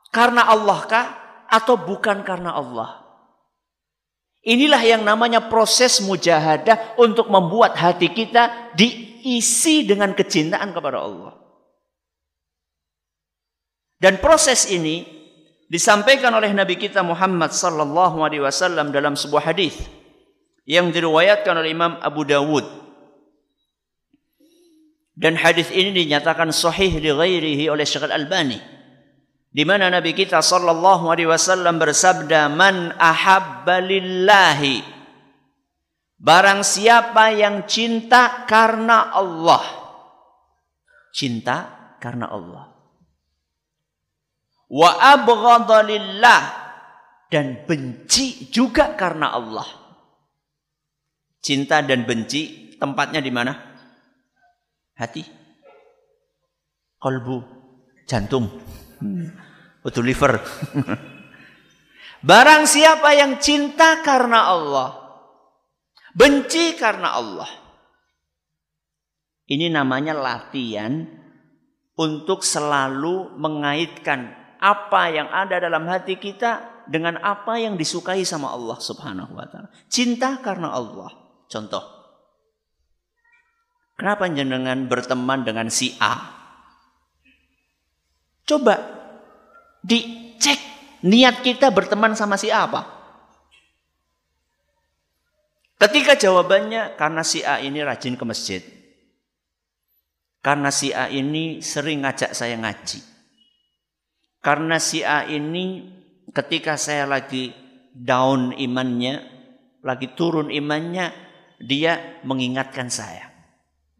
Karena 0.10 0.50
Allah 0.50 0.80
kah? 0.90 1.21
Atau 1.52 1.76
bukan 1.76 2.24
karena 2.24 2.56
Allah? 2.56 3.04
Inilah 4.42 4.82
yang 4.82 5.06
namanya 5.06 5.52
proses 5.52 6.02
mujahadah 6.02 6.98
untuk 6.98 7.30
membuat 7.30 7.78
hati 7.78 8.10
kita 8.10 8.74
diisi 8.74 9.86
dengan 9.86 10.18
kecintaan 10.18 10.74
kepada 10.74 10.98
Allah. 10.98 11.38
Dan 14.02 14.18
proses 14.18 14.66
ini 14.74 15.06
disampaikan 15.70 16.34
oleh 16.34 16.50
Nabi 16.58 16.74
kita 16.74 17.06
Muhammad 17.06 17.54
sallallahu 17.54 18.26
alaihi 18.26 18.42
wasallam 18.42 18.90
dalam 18.90 19.14
sebuah 19.14 19.54
hadis 19.54 19.78
yang 20.66 20.90
diriwayatkan 20.90 21.54
oleh 21.54 21.70
Imam 21.70 22.02
Abu 22.02 22.26
Dawud. 22.26 22.66
Dan 25.14 25.38
hadis 25.38 25.70
ini 25.70 25.94
dinyatakan 25.94 26.50
sahih 26.50 26.98
li 26.98 27.14
ghairihi 27.14 27.70
oleh 27.70 27.86
Syekh 27.86 28.10
Al-Albani. 28.10 28.58
Di 29.52 29.68
mana 29.68 29.92
Nabi 29.92 30.16
kita 30.16 30.40
sallallahu 30.40 31.12
alaihi 31.12 31.28
wasallam 31.28 31.76
bersabda, 31.76 32.48
"Man 32.48 32.96
ahabba 32.96 33.84
lillahi" 33.84 35.04
Barang 36.22 36.62
siapa 36.62 37.34
yang 37.34 37.66
cinta 37.66 38.46
karena 38.46 39.10
Allah. 39.10 39.66
Cinta 41.12 41.66
karena 41.98 42.30
Allah 42.30 42.72
wa 44.72 44.92
abghadalillah 44.96 46.42
dan 47.28 47.68
benci 47.68 48.48
juga 48.48 48.96
karena 48.96 49.36
Allah. 49.36 49.68
Cinta 51.44 51.84
dan 51.84 52.08
benci 52.08 52.76
tempatnya 52.80 53.20
di 53.20 53.32
mana? 53.34 53.52
Hati. 54.96 55.26
Kolbu, 57.02 57.38
jantung. 58.06 58.48
Betul 59.82 60.14
liver. 60.14 60.38
Barang 62.30 62.70
siapa 62.70 63.18
yang 63.18 63.42
cinta 63.42 64.06
karena 64.06 64.46
Allah, 64.46 64.90
benci 66.14 66.78
karena 66.78 67.18
Allah. 67.18 67.50
Ini 69.50 69.74
namanya 69.74 70.14
latihan 70.14 71.02
untuk 71.98 72.46
selalu 72.46 73.36
mengaitkan 73.36 74.38
apa 74.62 75.10
yang 75.10 75.28
ada 75.34 75.58
dalam 75.58 75.90
hati 75.90 76.22
kita 76.22 76.86
dengan 76.86 77.18
apa 77.20 77.58
yang 77.58 77.74
disukai 77.74 78.22
sama 78.22 78.54
Allah 78.54 78.78
Subhanahu 78.78 79.34
wa 79.34 79.46
taala. 79.50 79.74
Cinta 79.90 80.38
karena 80.46 80.72
Allah. 80.72 81.10
Contoh. 81.50 81.84
Kenapa 83.98 84.30
jenengan 84.30 84.90
berteman 84.90 85.46
dengan 85.46 85.70
si 85.70 85.94
A? 86.02 86.41
Coba 88.52 88.76
dicek 89.80 90.60
niat 91.08 91.40
kita 91.40 91.72
berteman 91.72 92.20
sama 92.20 92.36
si 92.36 92.52
A 92.52 92.68
apa? 92.68 92.84
Ketika 95.80 96.20
jawabannya 96.20 97.00
karena 97.00 97.24
si 97.24 97.48
A 97.48 97.64
ini 97.64 97.80
rajin 97.80 98.20
ke 98.20 98.28
masjid. 98.28 98.60
Karena 100.44 100.68
si 100.68 100.92
A 100.92 101.08
ini 101.08 101.64
sering 101.64 102.04
ngajak 102.04 102.36
saya 102.36 102.60
ngaji. 102.60 103.00
Karena 104.44 104.84
si 104.84 105.00
A 105.00 105.24
ini 105.24 105.88
ketika 106.36 106.76
saya 106.76 107.08
lagi 107.08 107.56
down 107.96 108.52
imannya, 108.52 109.22
lagi 109.80 110.12
turun 110.12 110.52
imannya, 110.52 111.14
dia 111.62 112.20
mengingatkan 112.28 112.92
saya. 112.92 113.32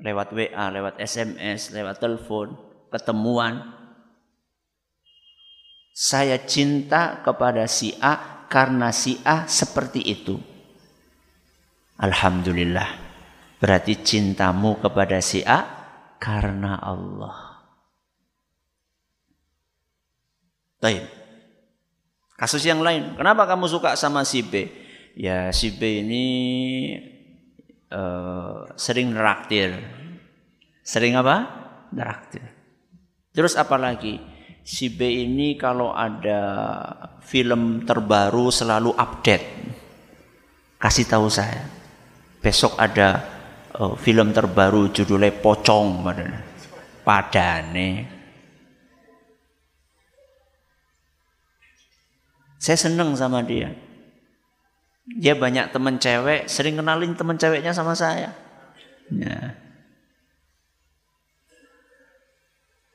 Lewat 0.02 0.34
WA, 0.36 0.66
lewat 0.76 1.00
SMS, 1.00 1.72
lewat 1.72 2.04
telepon, 2.04 2.58
ketemuan. 2.92 3.81
Saya 5.92 6.40
cinta 6.48 7.20
kepada 7.20 7.68
si 7.68 7.92
A 8.00 8.46
karena 8.48 8.96
si 8.96 9.20
A 9.28 9.48
seperti 9.48 10.02
itu. 10.08 10.40
Alhamdulillah. 12.00 13.12
Berarti 13.62 14.02
cintamu 14.02 14.82
kepada 14.82 15.22
si 15.22 15.46
A 15.46 15.68
karena 16.18 16.82
Allah. 16.82 17.62
Taib. 20.82 21.06
Kasus 22.42 22.66
yang 22.66 22.82
lain, 22.82 23.14
kenapa 23.14 23.46
kamu 23.46 23.70
suka 23.70 23.94
sama 23.94 24.26
si 24.26 24.42
B? 24.42 24.66
Ya 25.14 25.54
si 25.54 25.70
B 25.70 26.02
ini 26.02 26.26
uh, 27.94 28.66
sering 28.74 29.14
neraktir. 29.14 29.78
Sering 30.82 31.14
apa? 31.14 31.46
Neraktir. 31.94 32.42
Terus 33.30 33.54
apa 33.54 33.78
lagi? 33.78 34.31
Si 34.72 34.88
B 34.88 35.28
ini 35.28 35.60
kalau 35.60 35.92
ada 35.92 36.40
film 37.20 37.84
terbaru 37.84 38.48
selalu 38.48 38.96
update. 38.96 39.48
Kasih 40.80 41.12
tahu 41.12 41.28
saya. 41.28 41.68
Besok 42.40 42.80
ada 42.80 43.20
uh, 43.76 44.00
film 44.00 44.32
terbaru 44.32 44.88
judulnya 44.96 45.36
Pocong 45.44 46.08
padane. 47.04 48.08
Saya 52.56 52.78
seneng 52.80 53.12
sama 53.20 53.44
dia. 53.44 53.76
Dia 55.20 55.36
banyak 55.36 55.76
teman 55.76 56.00
cewek, 56.00 56.48
sering 56.48 56.80
kenalin 56.80 57.12
teman 57.12 57.36
ceweknya 57.36 57.76
sama 57.76 57.92
saya. 57.92 58.32
Ya. 59.12 59.52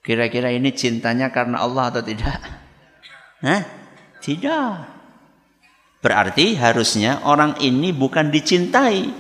Kira-kira 0.07 0.55
ini 0.55 0.71
cintanya 0.71 1.35
karena 1.35 1.67
Allah 1.67 1.91
atau 1.91 1.99
tidak? 1.99 2.39
Hah? 3.43 3.63
Tidak. 4.23 4.75
Berarti 5.99 6.55
harusnya 6.55 7.27
orang 7.27 7.59
ini 7.59 7.91
bukan 7.91 8.31
dicintai, 8.31 9.11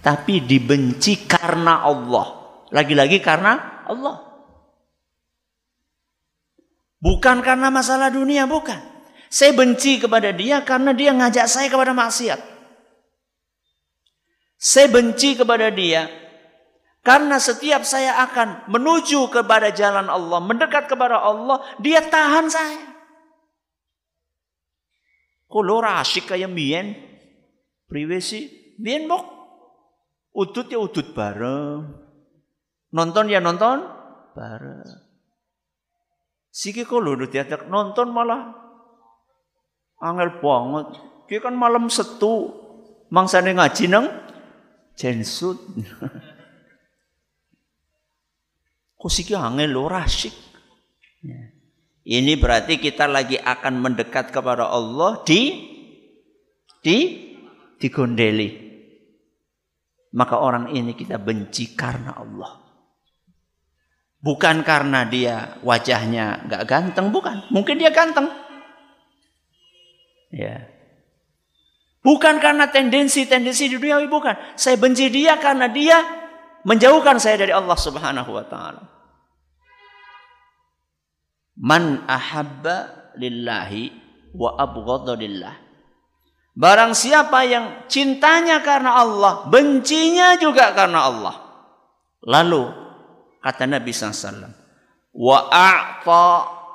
tapi 0.00 0.40
dibenci 0.40 1.28
karena 1.28 1.84
Allah. 1.84 2.56
Lagi-lagi 2.72 3.20
karena 3.20 3.84
Allah. 3.84 4.24
Bukan 6.96 7.44
karena 7.44 7.68
masalah 7.68 8.08
dunia, 8.08 8.48
bukan. 8.48 8.80
Saya 9.28 9.52
benci 9.52 10.00
kepada 10.00 10.32
dia 10.32 10.64
karena 10.64 10.96
dia 10.96 11.12
ngajak 11.12 11.44
saya 11.44 11.68
kepada 11.68 11.92
maksiat. 11.92 12.40
Saya 14.56 14.88
benci 14.88 15.36
kepada 15.36 15.68
dia 15.68 16.08
karena 17.02 17.42
setiap 17.42 17.82
saya 17.82 18.22
akan 18.30 18.70
menuju 18.70 19.26
kepada 19.34 19.74
jalan 19.74 20.06
Allah, 20.06 20.38
mendekat 20.38 20.86
kepada 20.86 21.18
Allah, 21.18 21.58
dia 21.82 21.98
tahan 21.98 22.46
saya. 22.46 22.94
Kulo 25.50 25.82
asyik 25.82 26.30
kayak 26.32 26.48
mien. 26.48 26.94
Priwe 27.90 28.22
sih? 28.22 28.74
Mien 28.78 29.04
mok. 29.04 29.20
Udut 30.32 30.70
ya 30.70 30.80
udut 30.80 31.12
bareng. 31.12 31.92
Nonton 32.94 33.28
ya 33.28 33.42
nonton 33.42 33.84
bareng. 34.32 34.88
Siki 36.48 36.88
kulo 36.88 37.18
diajak 37.28 37.68
nonton 37.68 38.08
malah 38.14 38.62
Angel 40.02 40.42
banget. 40.42 40.98
Ki 41.30 41.38
kan 41.38 41.54
malam 41.54 41.86
setu. 41.92 42.50
Mangsane 43.12 43.52
ngaji 43.52 43.92
nang 43.92 44.08
jensut. 44.96 45.60
Kusiki 49.02 49.34
angel 49.34 49.74
lo 49.74 49.90
rasik. 49.90 50.30
Ini 52.06 52.32
berarti 52.38 52.78
kita 52.78 53.10
lagi 53.10 53.34
akan 53.34 53.82
mendekat 53.82 54.30
kepada 54.30 54.70
Allah 54.70 55.18
di 55.26 55.58
di 56.78 56.98
digondeli. 57.82 58.70
Maka 60.14 60.38
orang 60.38 60.70
ini 60.70 60.94
kita 60.94 61.18
benci 61.18 61.74
karena 61.74 62.14
Allah. 62.14 62.62
Bukan 64.22 64.62
karena 64.62 65.02
dia 65.02 65.58
wajahnya 65.66 66.46
nggak 66.46 66.62
ganteng, 66.70 67.10
bukan. 67.10 67.42
Mungkin 67.50 67.82
dia 67.82 67.90
ganteng, 67.90 68.30
Ya. 70.32 70.64
Bukan 72.02 72.40
karena 72.42 72.66
tendensi-tendensi 72.66 73.68
di 73.68 73.76
dunia, 73.78 74.00
bukan. 74.08 74.34
Saya 74.58 74.80
benci 74.80 75.06
dia 75.12 75.38
karena 75.38 75.68
dia 75.70 76.21
menjauhkan 76.62 77.18
saya 77.18 77.38
dari 77.38 77.52
Allah 77.54 77.78
Subhanahu 77.78 78.30
wa 78.30 78.44
taala. 78.46 78.82
Man 81.58 82.02
ahabba 82.08 83.12
lillahi 83.20 83.92
wa 84.34 84.56
abghadha 84.56 85.14
lillah. 85.20 85.54
Barang 86.52 86.92
siapa 86.92 87.48
yang 87.48 87.88
cintanya 87.88 88.60
karena 88.60 89.00
Allah, 89.00 89.48
bencinya 89.48 90.36
juga 90.36 90.76
karena 90.76 91.08
Allah. 91.08 91.34
Lalu 92.24 92.68
kata 93.40 93.64
Nabi 93.64 93.88
SAW, 93.88 94.52
wa 95.16 95.38
a'ta 95.48 96.28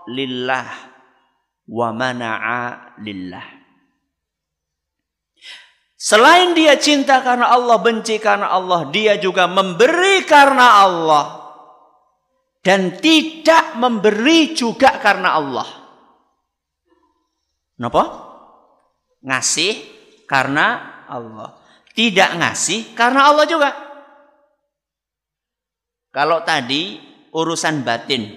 lillah 0.09 0.67
wa 1.69 1.87
mana'a 1.93 2.97
lillah. 3.01 3.56
Selain 6.07 6.55
dia 6.55 6.79
cinta 6.79 7.19
karena 7.19 7.51
Allah, 7.51 7.83
benci 7.83 8.15
karena 8.15 8.47
Allah, 8.47 8.87
dia 8.95 9.19
juga 9.19 9.43
memberi 9.43 10.23
karena 10.23 10.87
Allah. 10.87 11.25
Dan 12.63 12.95
tidak 13.03 13.75
memberi 13.75 14.55
juga 14.55 15.03
karena 15.03 15.35
Allah. 15.35 15.67
Kenapa? 17.75 18.03
Ngasih 19.19 19.73
karena 20.23 21.03
Allah. 21.11 21.59
Tidak 21.91 22.39
ngasih 22.39 22.95
karena 22.95 23.27
Allah 23.27 23.43
juga. 23.43 23.75
Kalau 26.15 26.39
tadi 26.47 27.03
urusan 27.35 27.83
batin. 27.83 28.31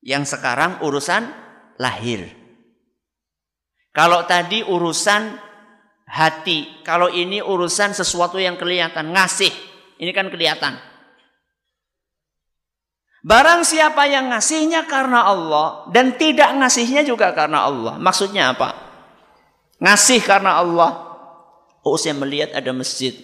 Yang 0.00 0.40
sekarang 0.40 0.80
urusan 0.80 1.28
lahir. 1.76 2.32
Kalau 3.92 4.24
tadi 4.24 4.64
urusan 4.64 5.52
hati. 6.08 6.84
Kalau 6.84 7.10
ini 7.10 7.40
urusan 7.40 7.96
sesuatu 7.96 8.36
yang 8.38 8.56
kelihatan. 8.60 9.12
Ngasih. 9.12 9.52
Ini 9.98 10.10
kan 10.12 10.28
kelihatan. 10.28 10.76
Barang 13.24 13.64
siapa 13.64 14.04
yang 14.04 14.28
ngasihnya 14.28 14.84
karena 14.84 15.24
Allah 15.24 15.88
dan 15.88 16.12
tidak 16.20 16.52
ngasihnya 16.60 17.08
juga 17.08 17.32
karena 17.32 17.64
Allah. 17.64 17.96
Maksudnya 17.96 18.52
apa? 18.52 18.76
Ngasih 19.80 20.20
karena 20.20 20.60
Allah. 20.60 21.16
Oh 21.80 21.96
saya 21.96 22.12
melihat 22.20 22.52
ada 22.52 22.68
masjid. 22.76 23.16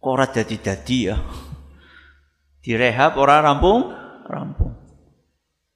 Kora 0.00 0.32
dadi-dadi 0.32 1.12
ya. 1.12 1.20
Direhab 2.64 3.20
orang 3.20 3.40
rampung? 3.44 3.80
Rampung. 4.24 4.72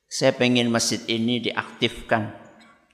Saya 0.09 0.33
pengen 0.33 0.73
masjid 0.73 1.01
ini 1.13 1.45
diaktifkan. 1.45 2.42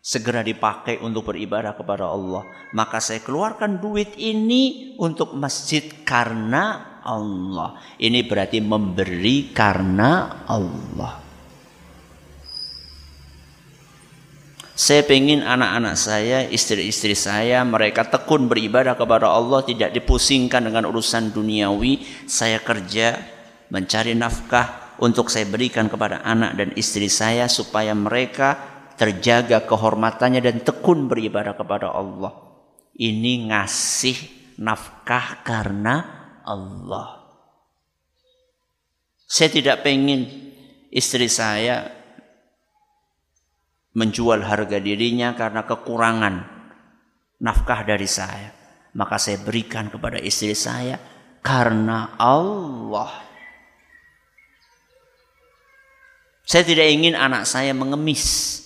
Segera 0.09 0.41
dipakai 0.41 1.05
untuk 1.05 1.29
beribadah 1.29 1.77
kepada 1.77 2.09
Allah. 2.09 2.49
Maka 2.73 2.97
saya 2.97 3.21
keluarkan 3.21 3.77
duit 3.77 4.17
ini 4.17 4.97
untuk 4.97 5.37
masjid 5.37 5.85
karena 6.01 6.97
Allah. 7.05 7.77
Ini 8.01 8.25
berarti 8.25 8.57
memberi 8.65 9.53
karena 9.53 10.49
Allah. 10.49 11.21
Saya 14.73 15.05
pengen 15.05 15.45
anak-anak 15.45 15.97
saya, 16.01 16.49
istri-istri 16.49 17.13
saya, 17.13 17.61
mereka 17.69 18.09
tekun 18.09 18.49
beribadah 18.49 18.97
kepada 18.97 19.29
Allah, 19.29 19.61
tidak 19.61 19.93
dipusingkan 19.93 20.73
dengan 20.73 20.89
urusan 20.89 21.37
duniawi. 21.37 22.25
Saya 22.25 22.65
kerja, 22.65 23.21
mencari 23.69 24.17
nafkah 24.17 24.97
untuk 25.05 25.29
saya 25.29 25.45
berikan 25.45 25.93
kepada 25.93 26.25
anak 26.25 26.57
dan 26.57 26.69
istri 26.81 27.13
saya 27.13 27.45
supaya 27.45 27.93
mereka 27.93 28.78
terjaga 28.99 29.63
kehormatannya 29.63 30.43
dan 30.43 30.57
tekun 30.67 31.07
beribadah 31.07 31.55
kepada 31.55 31.95
Allah. 31.95 32.35
Ini 32.99 33.47
ngasih 33.47 34.19
nafkah 34.59 35.47
karena 35.47 35.97
Allah. 36.43 37.23
Saya 39.23 39.55
tidak 39.55 39.87
pengen 39.87 40.27
istri 40.91 41.31
saya 41.31 41.87
menjual 43.95 44.43
harga 44.43 44.83
dirinya 44.83 45.39
karena 45.39 45.63
kekurangan 45.63 46.35
nafkah 47.39 47.87
dari 47.87 48.09
saya. 48.11 48.51
Maka 48.99 49.15
saya 49.15 49.39
berikan 49.47 49.87
kepada 49.95 50.19
istri 50.19 50.59
saya 50.59 50.99
karena 51.39 52.19
Allah. 52.19 53.31
Saya 56.43 56.65
tidak 56.65 56.89
ingin 56.89 57.15
anak 57.15 57.45
saya 57.45 57.77
mengemis 57.77 58.65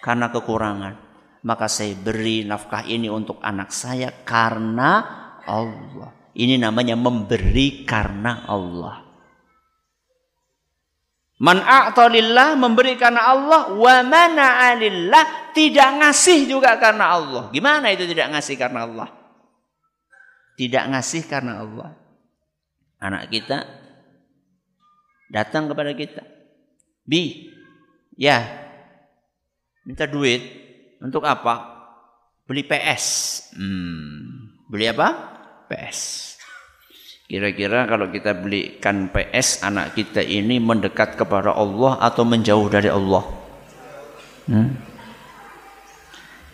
karena 0.00 0.32
kekurangan. 0.32 0.94
Maka 1.40 1.72
saya 1.72 1.96
beri 1.96 2.44
nafkah 2.44 2.84
ini 2.84 3.08
untuk 3.08 3.40
anak 3.40 3.72
saya 3.72 4.12
karena 4.24 5.00
Allah. 5.48 6.12
Ini 6.36 6.60
namanya 6.60 7.00
memberi 7.00 7.88
karena 7.88 8.44
Allah. 8.44 9.08
Man 11.40 11.64
a'talillah 11.64 12.52
memberi 12.60 13.00
karena 13.00 13.32
Allah 13.32 13.72
wa 13.72 13.96
mana'alillah 14.04 15.56
tidak 15.56 15.88
ngasih 16.04 16.44
juga 16.44 16.76
karena 16.76 17.16
Allah. 17.16 17.48
Gimana 17.48 17.88
itu 17.88 18.04
tidak 18.04 18.36
ngasih 18.36 18.60
karena 18.60 18.84
Allah? 18.84 19.08
Tidak 20.60 20.84
ngasih 20.92 21.24
karena 21.24 21.64
Allah. 21.64 21.96
Anak 23.00 23.32
kita 23.32 23.64
datang 25.32 25.72
kepada 25.72 25.96
kita. 25.96 26.20
Bi, 27.08 27.48
ya, 28.20 28.68
minta 29.90 30.06
duit 30.06 30.38
untuk 31.02 31.26
apa? 31.26 31.82
Beli 32.46 32.62
PS. 32.62 33.04
Hmm, 33.58 34.62
beli 34.70 34.86
apa? 34.86 35.10
PS. 35.66 36.30
Kira-kira 37.26 37.90
kalau 37.90 38.06
kita 38.06 38.38
belikan 38.38 39.10
PS 39.10 39.66
anak 39.66 39.98
kita 39.98 40.22
ini 40.22 40.62
mendekat 40.62 41.18
kepada 41.18 41.50
Allah 41.58 41.98
atau 41.98 42.22
menjauh 42.22 42.70
dari 42.70 42.86
Allah? 42.86 43.26
Hmm? 44.46 44.78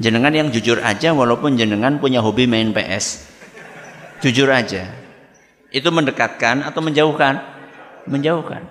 Jenengan 0.00 0.32
yang 0.32 0.48
jujur 0.48 0.80
aja 0.80 1.12
walaupun 1.12 1.60
jenengan 1.60 2.00
punya 2.00 2.24
hobi 2.24 2.48
main 2.48 2.72
PS. 2.72 3.28
Jujur 4.24 4.48
aja. 4.48 4.88
Itu 5.68 5.92
mendekatkan 5.92 6.64
atau 6.64 6.80
menjauhkan? 6.80 7.36
Menjauhkan. 8.08 8.64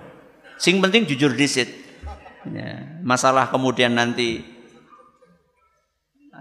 Sing 0.58 0.82
penting 0.82 1.06
jujur 1.06 1.38
disit. 1.38 1.70
Ya. 2.50 2.98
Masalah 3.02 3.50
kemudian 3.50 3.94
nanti 3.94 4.55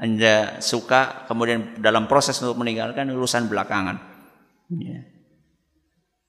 Anda 0.02 0.60
suka 0.60 1.26
kemudian 1.28 1.80
dalam 1.80 2.10
proses 2.10 2.38
untuk 2.44 2.60
meninggalkan 2.62 3.08
urusan 3.12 3.48
belakangan. 3.48 3.98
Ya. 4.76 5.06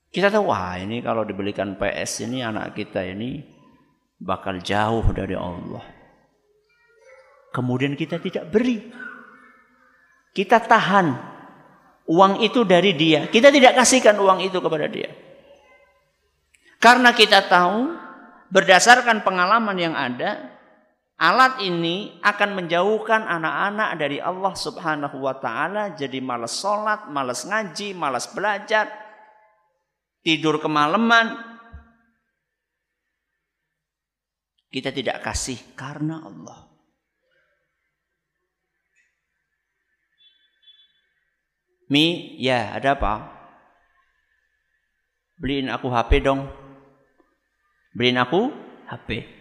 Kita 0.07 0.31
tahu 0.31 0.49
wah 0.49 0.79
ini 0.79 1.03
kalau 1.03 1.27
dibelikan 1.27 1.75
PS 1.75 2.25
ini 2.25 2.41
anak 2.41 2.73
kita 2.73 3.03
ini 3.03 3.43
bakal 4.17 4.57
jauh 4.63 5.05
dari 5.13 5.35
Allah. 5.37 5.83
Kemudian 7.53 7.93
kita 7.97 8.21
tidak 8.21 8.49
beri. 8.49 8.81
Kita 10.33 10.61
tahan 10.61 11.07
uang 12.07 12.45
itu 12.45 12.63
dari 12.63 12.93
dia. 12.93 13.27
Kita 13.27 13.49
tidak 13.49 13.77
kasihkan 13.77 14.17
uang 14.17 14.45
itu 14.45 14.57
kepada 14.61 14.85
dia. 14.87 15.09
Karena 16.77 17.11
kita 17.11 17.49
tahu 17.49 17.97
berdasarkan 18.53 19.25
pengalaman 19.25 19.77
yang 19.77 19.95
ada, 19.97 20.56
alat 21.17 21.65
ini 21.65 22.21
akan 22.21 22.49
menjauhkan 22.53 23.25
anak-anak 23.25 23.97
dari 23.97 24.21
Allah 24.21 24.53
Subhanahu 24.53 25.17
wa 25.17 25.35
taala 25.41 25.97
jadi 25.97 26.21
malas 26.21 26.61
sholat, 26.61 27.09
malas 27.09 27.41
ngaji, 27.43 27.97
malas 27.97 28.29
belajar, 28.29 28.85
tidur 30.21 30.61
kemalaman. 30.61 31.57
Kita 34.67 34.93
tidak 34.93 35.25
kasih 35.25 35.57
karena 35.73 36.21
Allah. 36.21 36.69
Mi, 41.87 42.35
ya 42.35 42.75
ada 42.75 42.99
apa? 42.99 43.13
Beliin 45.39 45.71
aku 45.71 45.87
HP 45.87 46.19
dong. 46.19 46.51
Beliin 47.95 48.19
aku 48.19 48.51
HP. 48.91 49.36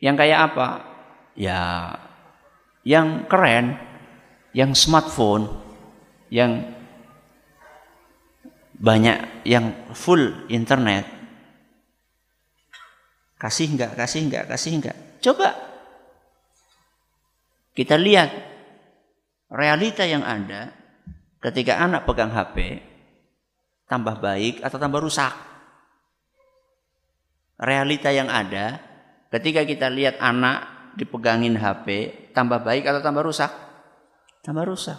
Yang 0.00 0.16
kayak 0.16 0.40
apa? 0.50 0.68
Ya, 1.36 1.94
yang 2.82 3.28
keren, 3.28 3.76
yang 4.56 4.72
smartphone, 4.72 5.46
yang 6.32 6.64
banyak 8.80 9.44
yang 9.44 9.92
full 9.92 10.48
internet. 10.48 11.04
Kasih 13.36 13.76
enggak, 13.76 13.92
kasih 13.96 14.20
enggak, 14.24 14.44
kasih 14.48 14.72
enggak. 14.80 14.96
Coba 15.20 15.52
kita 17.76 18.00
lihat 18.00 18.32
realita 19.52 20.08
yang 20.08 20.24
ada 20.24 20.72
ketika 21.44 21.80
anak 21.80 22.08
pegang 22.08 22.32
HP 22.32 22.80
tambah 23.84 24.16
baik 24.16 24.64
atau 24.64 24.80
tambah 24.80 25.00
rusak. 25.00 25.32
Realita 27.60 28.08
yang 28.08 28.32
ada 28.32 28.89
ketika 29.30 29.62
kita 29.64 29.86
lihat 29.88 30.18
anak 30.18 30.92
dipegangin 30.98 31.56
HP 31.56 32.12
tambah 32.34 32.60
baik 32.60 32.84
atau 32.86 33.00
tambah 33.00 33.22
rusak? 33.24 33.50
Tambah 34.42 34.64
rusak. 34.66 34.98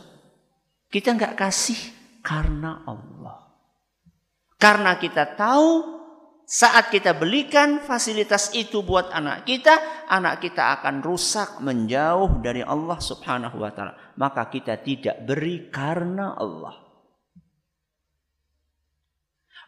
Kita 0.92 1.16
enggak 1.16 1.40
kasih 1.40 1.80
karena 2.26 2.84
Allah. 2.84 3.52
Karena 4.62 5.00
kita 5.00 5.26
tahu 5.40 6.02
saat 6.52 6.92
kita 6.92 7.16
belikan 7.16 7.80
fasilitas 7.80 8.52
itu 8.52 8.84
buat 8.84 9.08
anak 9.10 9.48
kita, 9.48 10.06
anak 10.12 10.44
kita 10.44 10.78
akan 10.78 11.00
rusak 11.00 11.64
menjauh 11.64 12.44
dari 12.44 12.60
Allah 12.60 13.00
Subhanahu 13.00 13.56
wa 13.56 13.72
taala. 13.72 13.96
Maka 14.20 14.52
kita 14.52 14.84
tidak 14.84 15.24
beri 15.24 15.72
karena 15.72 16.36
Allah. 16.36 16.91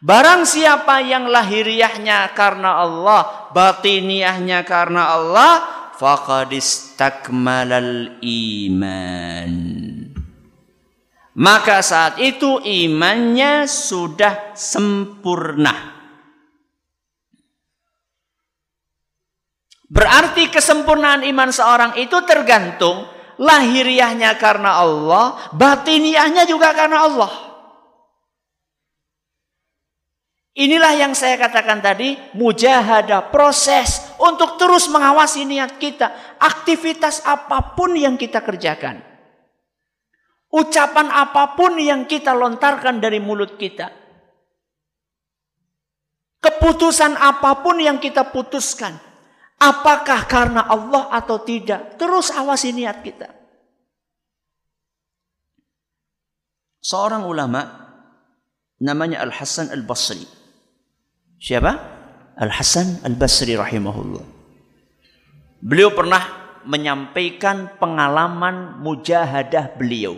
Barang 0.04 0.44
siapa 0.44 1.00
yang 1.00 1.32
lahiriahnya 1.32 2.36
karena 2.36 2.76
Allah, 2.76 3.48
batiniahnya 3.56 4.60
karena 4.68 5.16
Allah, 5.16 5.52
faqad 5.96 6.52
istakmalal 6.52 8.20
iman. 8.20 9.52
Maka 11.40 11.80
saat 11.80 12.20
itu 12.20 12.60
imannya 12.60 13.64
sudah 13.64 14.52
sempurna. 14.52 15.72
Berarti 19.88 20.52
kesempurnaan 20.52 21.24
iman 21.32 21.48
seorang 21.48 21.96
itu 21.96 22.20
tergantung 22.28 23.08
lahiriahnya 23.40 24.36
karena 24.36 24.84
Allah, 24.84 25.48
batiniahnya 25.56 26.44
juga 26.44 26.76
karena 26.76 27.08
Allah. 27.08 27.43
Inilah 30.54 30.94
yang 30.94 31.18
saya 31.18 31.34
katakan 31.34 31.82
tadi, 31.82 32.14
mujahadah, 32.38 33.34
proses 33.34 34.06
untuk 34.22 34.54
terus 34.54 34.86
mengawasi 34.86 35.42
niat 35.42 35.82
kita. 35.82 36.38
Aktivitas 36.38 37.26
apa 37.26 37.74
pun 37.74 37.98
yang 37.98 38.14
kita 38.14 38.38
kerjakan. 38.38 39.02
Ucapan 40.54 41.10
apa 41.10 41.58
pun 41.58 41.74
yang 41.82 42.06
kita 42.06 42.30
lontarkan 42.30 43.02
dari 43.02 43.18
mulut 43.18 43.58
kita. 43.58 43.90
Keputusan 46.38 47.18
apa 47.18 47.58
pun 47.58 47.82
yang 47.82 47.98
kita 47.98 48.30
putuskan 48.30 48.94
Apakah 49.64 50.26
karena 50.26 50.66
Allah 50.66 51.08
atau 51.08 51.38
tidak? 51.40 51.96
Terus 51.96 52.34
awasi 52.34 52.74
niat 52.74 53.00
kita. 53.00 53.30
Seorang 56.84 57.24
ulama 57.24 57.64
namanya 58.82 59.24
Al-Hasan 59.24 59.72
Al-Basri. 59.72 60.43
Siapa? 61.44 61.72
Al-Hasan 62.40 63.04
Al-Basri 63.04 63.52
rahimahullah. 63.52 64.24
Beliau 65.60 65.92
pernah 65.92 66.24
menyampaikan 66.64 67.76
pengalaman 67.76 68.80
mujahadah 68.80 69.76
beliau. 69.76 70.16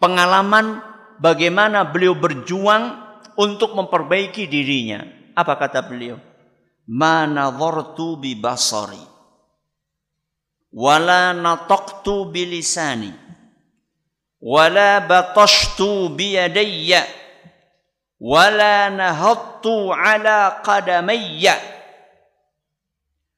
Pengalaman 0.00 0.80
bagaimana 1.20 1.84
beliau 1.84 2.16
berjuang 2.16 2.96
untuk 3.36 3.76
memperbaiki 3.76 4.48
dirinya. 4.48 5.04
Apa 5.36 5.60
kata 5.60 5.84
beliau? 5.84 6.16
ma 6.86 7.26
nadhartu 7.26 8.14
bi 8.22 8.38
basari 8.38 9.02
wala 10.70 11.34
nataqtu 11.34 12.30
bi 12.30 12.46
lisani 12.46 13.10
wala 14.38 15.02
batashtu 15.02 16.14
bi 16.14 16.38
yadayya 16.38 17.02
wala 18.20 18.88
nahattu 18.92 19.92
ala 19.92 20.60
qadamayya 20.64 21.76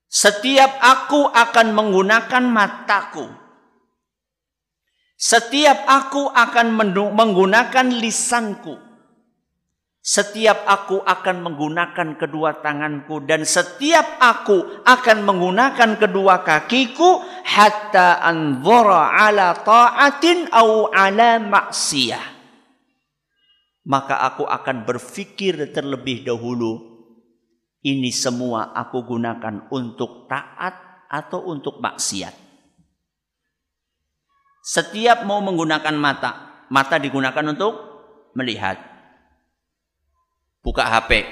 setiap 0.09 0.81
aku 0.81 1.29
akan 1.29 1.77
menggunakan 1.77 2.45
mataku. 2.49 3.29
Setiap 5.21 5.85
aku 5.85 6.33
akan 6.33 6.73
menggunakan 7.13 7.87
lisanku. 7.93 8.81
Setiap 10.01 10.65
aku 10.65 11.05
akan 11.05 11.45
menggunakan 11.45 12.17
kedua 12.17 12.65
tanganku 12.65 13.21
dan 13.29 13.45
setiap 13.45 14.17
aku 14.17 14.81
akan 14.89 15.29
menggunakan 15.29 16.01
kedua 16.01 16.41
kakiku 16.41 17.21
hatta 17.45 18.25
anzura 18.25 19.13
ala 19.13 19.61
ta'atin 19.61 20.49
au 20.57 20.89
ala 20.89 21.37
maksiyah. 21.37 22.38
Maka 23.89 24.21
aku 24.21 24.45
akan 24.45 24.85
berfikir 24.85 25.57
terlebih 25.73 26.29
dahulu 26.29 26.99
ini 27.81 28.13
semua 28.13 28.77
aku 28.77 29.01
gunakan 29.07 29.71
untuk 29.73 30.29
taat 30.29 31.07
atau 31.09 31.49
untuk 31.49 31.81
maksiat. 31.81 32.35
Setiap 34.61 35.25
mau 35.25 35.41
menggunakan 35.41 35.97
mata, 35.97 36.67
mata 36.69 37.01
digunakan 37.01 37.41
untuk 37.49 37.73
melihat 38.37 38.77
buka 40.61 40.85
HP, 40.85 41.25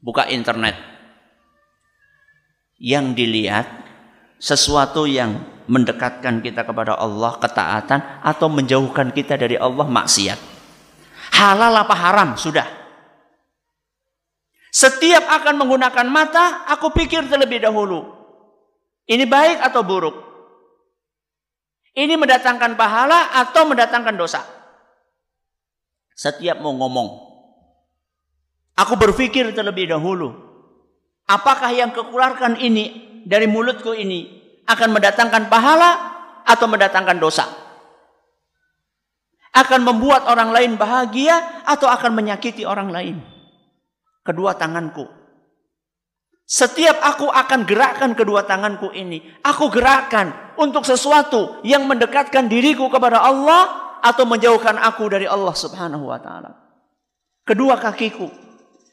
buka 0.00 0.24
internet. 0.32 0.80
Yang 2.80 3.06
dilihat 3.12 3.66
sesuatu 4.40 5.04
yang 5.04 5.36
mendekatkan 5.68 6.40
kita 6.40 6.64
kepada 6.64 6.96
Allah, 6.96 7.36
ketaatan 7.36 8.24
atau 8.24 8.48
menjauhkan 8.48 9.12
kita 9.12 9.36
dari 9.36 9.60
Allah 9.60 9.84
maksiat. 9.84 10.55
Halal 11.36 11.76
apa 11.76 11.92
haram 11.92 12.32
sudah. 12.40 12.64
Setiap 14.72 15.24
akan 15.28 15.60
menggunakan 15.60 16.08
mata, 16.08 16.64
aku 16.68 16.92
pikir 16.96 17.28
terlebih 17.28 17.60
dahulu. 17.60 18.08
Ini 19.04 19.24
baik 19.28 19.60
atau 19.60 19.84
buruk? 19.84 20.16
Ini 21.96 22.16
mendatangkan 22.16 22.76
pahala 22.76 23.32
atau 23.36 23.68
mendatangkan 23.68 24.16
dosa? 24.16 24.44
Setiap 26.16 26.60
mau 26.60 26.72
ngomong, 26.72 27.26
Aku 28.76 28.92
berpikir 29.00 29.56
terlebih 29.56 29.88
dahulu, 29.88 30.36
apakah 31.24 31.72
yang 31.72 31.96
kekularkan 31.96 32.60
ini 32.60 33.24
dari 33.24 33.48
mulutku 33.48 33.96
ini 33.96 34.28
akan 34.68 34.92
mendatangkan 34.92 35.48
pahala 35.48 35.90
atau 36.44 36.68
mendatangkan 36.68 37.16
dosa? 37.16 37.65
Akan 39.56 39.88
membuat 39.88 40.28
orang 40.28 40.52
lain 40.52 40.76
bahagia 40.76 41.64
atau 41.64 41.88
akan 41.88 42.12
menyakiti 42.12 42.68
orang 42.68 42.92
lain? 42.92 43.16
Kedua 44.20 44.52
tanganku. 44.52 45.08
Setiap 46.46 47.00
aku 47.02 47.26
akan 47.26 47.64
gerakkan 47.64 48.12
kedua 48.12 48.44
tanganku 48.44 48.92
ini, 48.92 49.18
aku 49.42 49.66
gerakkan 49.72 50.54
untuk 50.60 50.86
sesuatu 50.86 51.58
yang 51.66 51.88
mendekatkan 51.88 52.46
diriku 52.46 52.86
kepada 52.86 53.18
Allah 53.18 53.96
atau 53.98 54.22
menjauhkan 54.28 54.78
aku 54.78 55.10
dari 55.10 55.26
Allah 55.26 55.56
Subhanahu 55.56 56.06
wa 56.06 56.20
taala. 56.22 56.54
Kedua 57.42 57.80
kakiku, 57.82 58.30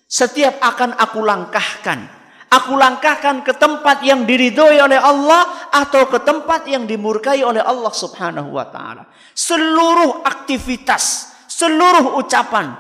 setiap 0.10 0.58
akan 0.62 0.98
aku 0.98 1.20
langkahkan. 1.22 2.23
Aku 2.54 2.78
langkahkan 2.78 3.42
ke 3.42 3.58
tempat 3.58 4.06
yang 4.06 4.30
diridhoi 4.30 4.78
oleh 4.78 5.02
Allah 5.02 5.74
atau 5.74 6.06
ke 6.06 6.22
tempat 6.22 6.70
yang 6.70 6.86
dimurkai 6.86 7.42
oleh 7.42 7.66
Allah 7.66 7.90
Subhanahu 7.90 8.54
wa 8.54 8.70
taala. 8.70 9.10
Seluruh 9.34 10.22
aktivitas, 10.22 11.34
seluruh 11.50 12.14
ucapan 12.22 12.78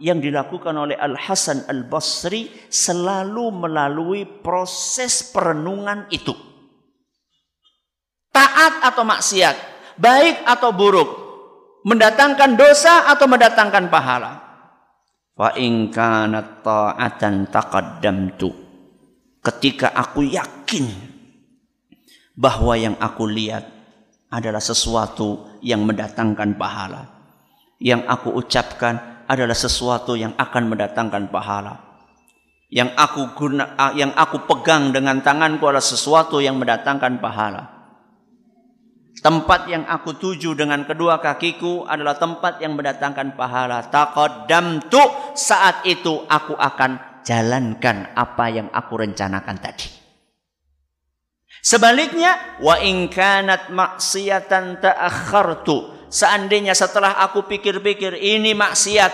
yang 0.00 0.24
dilakukan 0.24 0.72
oleh 0.72 0.96
Al 0.96 1.20
Hasan 1.20 1.68
Al 1.68 1.84
Basri 1.84 2.48
selalu 2.72 3.52
melalui 3.52 4.24
proses 4.24 5.20
perenungan 5.28 6.08
itu. 6.08 6.32
Taat 8.32 8.88
atau 8.88 9.04
maksiat, 9.04 9.56
baik 10.00 10.48
atau 10.48 10.72
buruk, 10.72 11.10
mendatangkan 11.84 12.56
dosa 12.56 13.12
atau 13.12 13.28
mendatangkan 13.28 13.84
pahala. 13.92 14.32
Wa 15.36 15.52
in 15.60 15.92
kanat 15.92 16.64
ta'atan 16.64 17.52
taqaddamtu. 17.52 18.59
Ketika 19.40 19.92
aku 19.96 20.24
yakin 20.24 20.88
bahwa 22.36 22.76
yang 22.76 22.96
aku 23.00 23.24
lihat 23.24 23.64
adalah 24.28 24.60
sesuatu 24.60 25.58
yang 25.64 25.82
mendatangkan 25.84 26.60
pahala. 26.60 27.08
Yang 27.80 28.04
aku 28.04 28.28
ucapkan 28.36 29.24
adalah 29.24 29.56
sesuatu 29.56 30.12
yang 30.12 30.36
akan 30.36 30.76
mendatangkan 30.76 31.32
pahala. 31.32 31.80
Yang 32.68 32.92
aku 32.94 33.20
guna, 33.34 33.64
yang 33.96 34.12
aku 34.14 34.44
pegang 34.46 34.92
dengan 34.92 35.24
tanganku 35.24 35.64
adalah 35.66 35.82
sesuatu 35.82 36.38
yang 36.38 36.60
mendatangkan 36.60 37.18
pahala 37.18 37.80
Tempat 39.20 39.68
yang 39.68 39.84
aku 39.84 40.16
tuju 40.16 40.56
dengan 40.56 40.88
kedua 40.88 41.20
kakiku 41.20 41.84
adalah 41.84 42.16
tempat 42.16 42.56
yang 42.64 42.72
mendatangkan 42.72 43.36
pahala. 43.36 43.84
tu 44.88 45.02
saat 45.36 45.84
itu 45.84 46.24
aku 46.24 46.56
akan 46.56 47.09
jalankan 47.22 48.16
apa 48.16 48.44
yang 48.48 48.68
aku 48.72 49.00
rencanakan 49.00 49.56
tadi. 49.60 49.88
Sebaliknya, 51.60 52.60
wa 52.64 52.80
in 52.80 53.12
kanat 53.12 53.68
maksiatan 53.68 54.80
ta'akhartu. 54.80 56.08
Seandainya 56.10 56.74
setelah 56.74 57.20
aku 57.22 57.46
pikir-pikir 57.46 58.18
ini 58.18 58.50
maksiat 58.56 59.12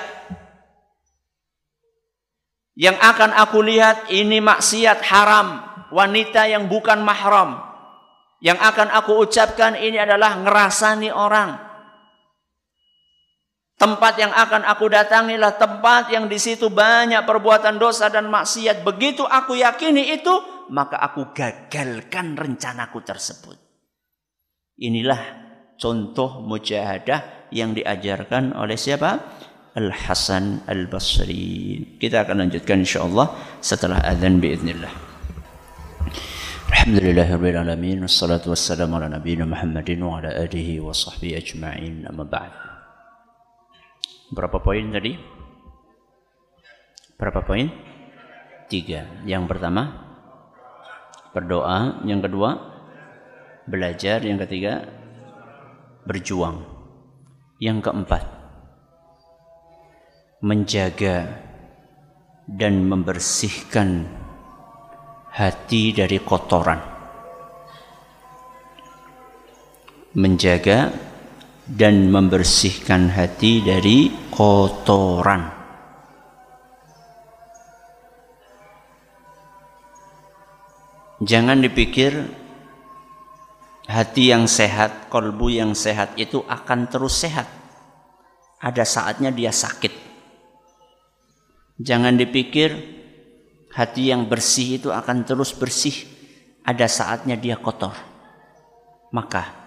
yang 2.77 2.97
akan 3.01 3.33
aku 3.33 3.65
lihat 3.65 4.13
ini 4.13 4.41
maksiat 4.41 5.01
haram, 5.09 5.65
wanita 5.89 6.45
yang 6.45 6.69
bukan 6.69 7.01
mahram, 7.01 7.57
yang 8.45 8.61
akan 8.61 8.93
aku 8.93 9.17
ucapkan 9.25 9.77
ini 9.81 9.97
adalah 9.97 10.37
ngerasani 10.45 11.09
orang. 11.09 11.66
Tempat 13.77 14.17
yang 14.17 14.33
akan 14.33 14.65
aku 14.65 14.89
datangilah 14.89 15.61
tempat 15.61 16.09
yang 16.09 16.33
di 16.33 16.41
situ 16.41 16.73
banyak 16.73 17.29
perbuatan 17.29 17.77
dosa 17.77 18.09
dan 18.09 18.33
maksiat. 18.33 18.81
Begitu 18.81 19.21
aku 19.21 19.53
yakini 19.53 20.17
itu, 20.17 20.33
maka 20.73 20.97
aku 20.97 21.37
gagalkan 21.37 22.41
rencanaku 22.41 23.05
tersebut. 23.05 23.61
Inilah 24.81 25.21
contoh 25.77 26.41
mujahadah 26.41 27.53
yang 27.53 27.77
diajarkan 27.77 28.57
oleh 28.57 28.81
siapa? 28.81 29.21
Al-Hasan 29.77 30.65
Al-Basri. 30.65 32.01
Kita 32.01 32.25
akan 32.25 32.49
lanjutkan 32.49 32.81
insyaAllah 32.81 33.61
setelah 33.61 34.01
adhan 34.01 34.41
biiznillah. 34.41 34.89
Alhamdulillahirrahmanirrahim. 36.73 38.09
Wassalatu 38.09 38.57
wassalamu 38.57 38.97
ala 38.97 39.21
nabiyina 39.21 39.45
Muhammadin 39.45 40.01
wa 40.01 40.17
ala 40.17 40.33
alihi 40.33 40.81
wa 40.81 40.97
sahbihi 40.97 41.37
ajma'in. 41.37 42.09
Amma 42.09 42.25
ba'd. 42.25 42.66
Berapa 44.27 44.59
poin 44.59 44.91
tadi? 44.91 45.15
Berapa 47.15 47.47
poin? 47.47 47.71
Tiga. 48.67 49.23
Yang 49.23 49.45
pertama, 49.47 49.83
berdoa. 51.31 52.03
Yang 52.03 52.27
kedua, 52.27 52.51
belajar. 53.71 54.27
Yang 54.27 54.47
ketiga, 54.47 54.83
berjuang. 56.03 56.67
Yang 57.63 57.89
keempat, 57.89 58.23
menjaga 60.45 61.41
dan 62.45 62.85
membersihkan 62.85 64.05
hati 65.33 65.97
dari 65.97 66.19
kotoran. 66.21 66.83
Menjaga 70.17 71.06
dan 71.67 72.15
membersihkan 72.15 73.11
hati 73.11 73.59
dari 73.67 74.31
kotoran. 74.31 75.51
Jangan 81.19 81.59
dipikir 81.59 82.13
hati 83.91 84.31
yang 84.31 84.47
sehat, 84.47 85.11
kolbu 85.11 85.51
yang 85.51 85.75
sehat 85.75 86.15
itu 86.15 86.47
akan 86.47 86.87
terus 86.87 87.19
sehat. 87.19 87.51
Ada 88.63 88.87
saatnya 88.87 89.35
dia 89.35 89.51
sakit. 89.51 89.91
Jangan 91.83 92.15
dipikir 92.15 92.73
hati 93.75 94.15
yang 94.15 94.31
bersih 94.31 94.79
itu 94.79 94.89
akan 94.95 95.27
terus 95.27 95.51
bersih. 95.51 96.07
Ada 96.63 96.87
saatnya 96.87 97.35
dia 97.35 97.59
kotor. 97.59 97.97
Maka 99.11 99.66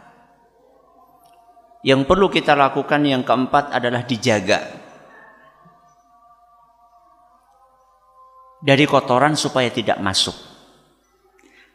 yang 1.86 2.04
perlu 2.04 2.28
kita 2.28 2.56
lakukan 2.56 3.00
yang 3.08 3.24
keempat 3.24 3.72
adalah 3.72 4.04
dijaga 4.04 4.60
dari 8.60 8.84
kotoran 8.84 9.40
supaya 9.40 9.72
tidak 9.72 9.98
masuk. 10.04 10.36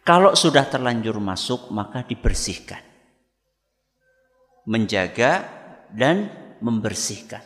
Kalau 0.05 0.37
sudah 0.37 0.69
terlanjur 0.69 1.17
masuk, 1.17 1.73
maka 1.73 2.05
dibersihkan. 2.05 2.85
Menjaga 4.69 5.49
dan 5.89 6.29
membersihkan. 6.61 7.41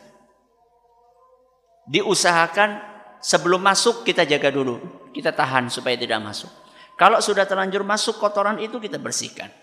Diusahakan 1.87 2.83
sebelum 3.23 3.63
masuk 3.63 4.03
kita 4.03 4.27
jaga 4.27 4.51
dulu. 4.51 4.83
Kita 5.15 5.31
tahan 5.31 5.71
supaya 5.71 5.95
tidak 5.95 6.19
masuk. 6.19 6.51
Kalau 6.99 7.23
sudah 7.23 7.47
terlanjur 7.47 7.87
masuk 7.87 8.19
kotoran 8.19 8.59
itu 8.59 8.83
kita 8.83 8.99
bersihkan. 8.99 9.55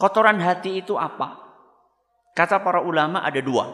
Kotoran 0.00 0.40
hati 0.40 0.80
itu 0.80 0.96
apa? 0.96 1.36
Kata 2.32 2.64
para 2.64 2.80
ulama 2.80 3.20
ada 3.20 3.36
dua. 3.44 3.68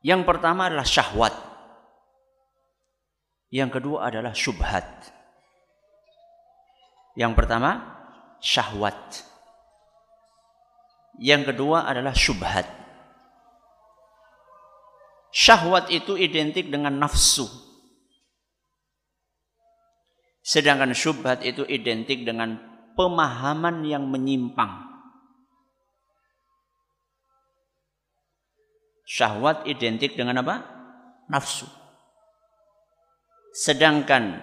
Yang 0.00 0.24
pertama 0.24 0.72
adalah 0.72 0.88
syahwat. 0.88 1.36
Yang 3.52 3.70
kedua 3.76 4.08
adalah 4.08 4.32
syubhat. 4.32 4.88
Yang 7.20 7.32
pertama 7.36 7.70
syahwat. 8.40 8.96
Yang 11.20 11.52
kedua 11.52 11.84
adalah 11.84 12.16
syubhat. 12.16 12.64
Syahwat 15.28 15.92
itu 15.92 16.16
identik 16.16 16.72
dengan 16.72 16.96
nafsu. 16.96 17.44
Sedangkan 20.40 20.96
syubhat 20.96 21.44
itu 21.44 21.68
identik 21.68 22.24
dengan 22.24 22.77
pemahaman 22.98 23.86
yang 23.86 24.10
menyimpang. 24.10 24.90
Syahwat 29.06 29.70
identik 29.70 30.18
dengan 30.18 30.42
apa? 30.42 30.66
Nafsu. 31.30 31.70
Sedangkan 33.54 34.42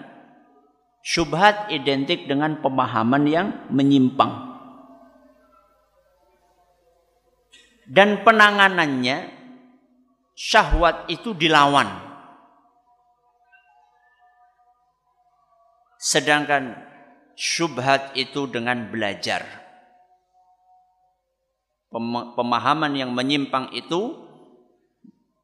syubhat 1.03 1.68
identik 1.70 2.32
dengan 2.32 2.64
pemahaman 2.64 3.24
yang 3.28 3.47
menyimpang. 3.70 4.56
Dan 7.86 8.26
penanganannya 8.26 9.30
syahwat 10.34 11.06
itu 11.12 11.36
dilawan. 11.38 11.86
Sedangkan 16.01 16.94
syubhat 17.36 18.15
itu 18.15 18.47
dengan 18.47 18.89
belajar. 18.89 19.43
Pemahaman 22.36 22.91
yang 22.95 23.15
menyimpang 23.15 23.71
itu 23.71 24.15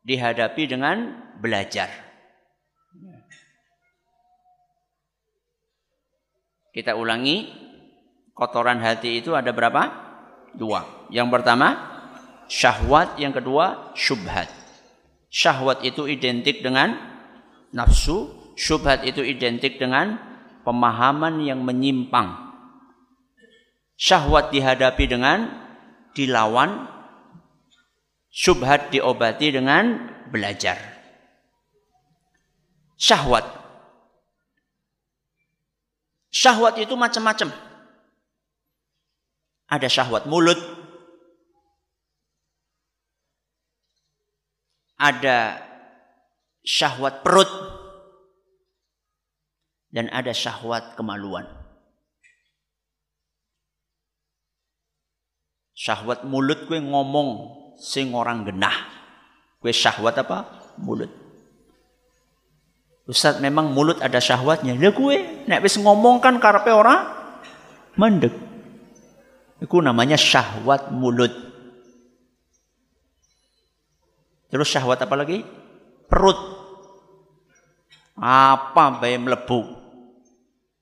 dihadapi 0.03 0.67
dengan 0.67 1.15
belajar. 1.39 1.87
Kita 6.71 6.95
ulangi, 6.95 7.51
kotoran 8.31 8.79
hati 8.79 9.19
itu 9.19 9.35
ada 9.35 9.51
berapa? 9.51 9.91
Dua. 10.55 11.07
Yang 11.11 11.27
pertama, 11.39 11.67
syahwat. 12.47 13.19
Yang 13.19 13.43
kedua, 13.43 13.95
syubhat. 13.95 14.47
Syahwat 15.31 15.83
itu 15.87 16.07
identik 16.07 16.63
dengan 16.63 16.95
nafsu, 17.71 18.31
syubhat 18.59 19.07
itu 19.07 19.23
identik 19.23 19.79
dengan 19.79 20.30
pemahaman 20.63 21.41
yang 21.43 21.61
menyimpang. 21.61 22.51
Syahwat 23.97 24.49
dihadapi 24.49 25.05
dengan 25.05 25.45
dilawan, 26.17 26.89
syubhat 28.33 28.89
diobati 28.89 29.53
dengan 29.53 30.09
belajar. 30.33 30.79
Syahwat. 32.97 33.45
Syahwat 36.31 36.79
itu 36.81 36.95
macam-macam. 36.97 37.49
Ada 39.71 39.87
syahwat 39.87 40.27
mulut, 40.27 40.59
ada 45.01 45.57
syahwat 46.61 47.25
perut, 47.25 47.49
dan 49.91 50.07
ada 50.09 50.31
syahwat 50.31 50.95
kemaluan. 50.95 51.45
Syahwat 55.75 56.23
mulut 56.23 56.67
gue 56.69 56.79
ngomong 56.79 57.29
sing 57.81 58.15
orang 58.15 58.47
genah. 58.47 58.75
Gue 59.59 59.75
syahwat 59.75 60.15
apa? 60.21 60.47
Mulut. 60.79 61.09
Ustaz 63.09 63.41
memang 63.41 63.73
mulut 63.73 63.99
ada 63.99 64.21
syahwatnya. 64.21 64.77
Ya 64.77 64.93
gue 64.93 65.15
nek 65.49 65.65
wis 65.65 65.75
ngomong 65.81 66.21
kan 66.23 66.39
karepe 66.39 66.71
ora 66.71 67.01
mendek. 67.97 68.31
Itu 69.57 69.81
namanya 69.81 70.15
syahwat 70.15 70.93
mulut. 70.93 71.33
Terus 74.53 74.67
syahwat 74.69 75.01
apa 75.01 75.15
lagi? 75.17 75.41
Perut. 76.05 76.37
Apa 78.21 79.01
bae 79.01 79.17
mlebu. 79.17 79.80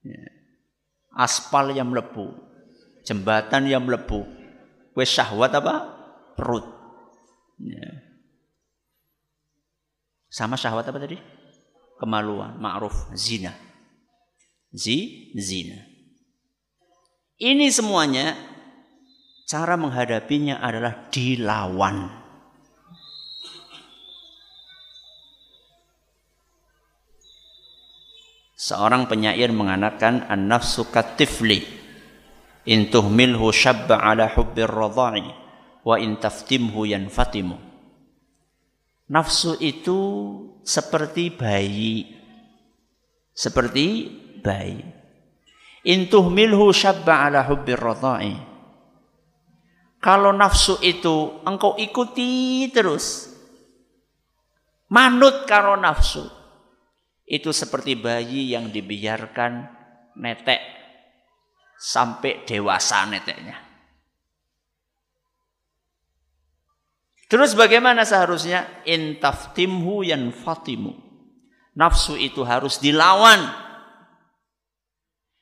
Ya. 0.06 0.24
Aspal 1.16 1.76
yang 1.76 1.91
melebu, 1.91 2.32
jembatan 3.04 3.68
yang 3.68 3.84
melebu. 3.84 4.24
Kue 4.95 5.06
syahwat 5.06 5.52
apa? 5.56 5.76
Perut. 6.36 6.66
Ya. 7.60 7.88
Sama 10.30 10.56
syahwat 10.56 10.88
apa 10.88 11.00
tadi? 11.02 11.18
Kemaluan, 12.00 12.56
ma'ruf, 12.56 13.12
zina. 13.18 13.52
Zi, 14.72 15.32
zina. 15.36 15.82
Ini 17.39 17.72
semuanya 17.72 18.38
cara 19.50 19.80
menghadapinya 19.80 20.62
adalah 20.62 21.10
dilawan. 21.10 22.18
Seorang 28.60 29.07
penyair 29.07 29.55
mengatakan 29.55 30.28
an-nafsu 30.28 30.91
katifli 30.91 31.64
in 32.68 32.91
tuhmilhu 32.91 33.55
syabba 33.55 34.03
ala 34.03 34.28
hubbir 34.28 34.68
radha'i 34.68 35.24
wa 35.88 35.95
in 35.95 36.20
taftimhu 36.20 36.84
yanfatimu. 36.84 37.55
Nafsu 39.07 39.55
itu 39.64 39.99
seperti 40.68 41.32
bayi. 41.32 42.20
Seperti 43.32 44.12
bayi. 44.43 44.84
Intuh 45.88 46.28
milhu 46.28 46.76
syabba 46.76 47.32
ala 47.32 47.47
hubbir 47.47 47.80
radha'i. 47.80 48.36
Kalau 50.03 50.36
nafsu 50.36 50.76
itu 50.84 51.39
engkau 51.47 51.80
ikuti 51.80 52.68
terus. 52.76 53.32
Manut 54.91 55.47
karo 55.47 55.80
nafsu. 55.80 56.39
Itu 57.30 57.54
seperti 57.54 57.94
bayi 57.94 58.58
yang 58.58 58.74
dibiarkan 58.74 59.70
netek 60.18 60.58
sampai 61.78 62.42
dewasa 62.50 63.06
neteknya. 63.06 63.70
Terus 67.30 67.54
bagaimana 67.54 68.02
seharusnya? 68.02 68.66
Intaftimhu 68.90 70.02
yan 70.02 70.34
fatimu. 70.34 70.98
Nafsu 71.78 72.18
itu 72.18 72.42
harus 72.42 72.82
dilawan. 72.82 73.46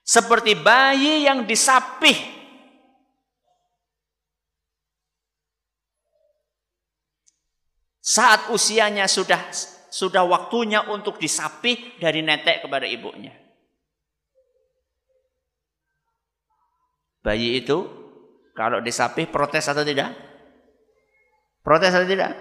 Seperti 0.04 0.60
bayi 0.60 1.24
yang 1.24 1.48
disapih. 1.48 2.36
Saat 8.04 8.52
usianya 8.52 9.08
sudah 9.08 9.40
sudah 9.98 10.22
waktunya 10.30 10.86
untuk 10.86 11.18
disapih 11.18 11.98
dari 11.98 12.22
netek 12.22 12.62
kepada 12.62 12.86
ibunya. 12.86 13.34
Bayi 17.26 17.66
itu 17.66 17.82
kalau 18.54 18.78
disapih 18.78 19.26
protes 19.26 19.66
atau 19.66 19.82
tidak? 19.82 20.14
Protes 21.66 21.98
atau 21.98 22.06
tidak? 22.06 22.38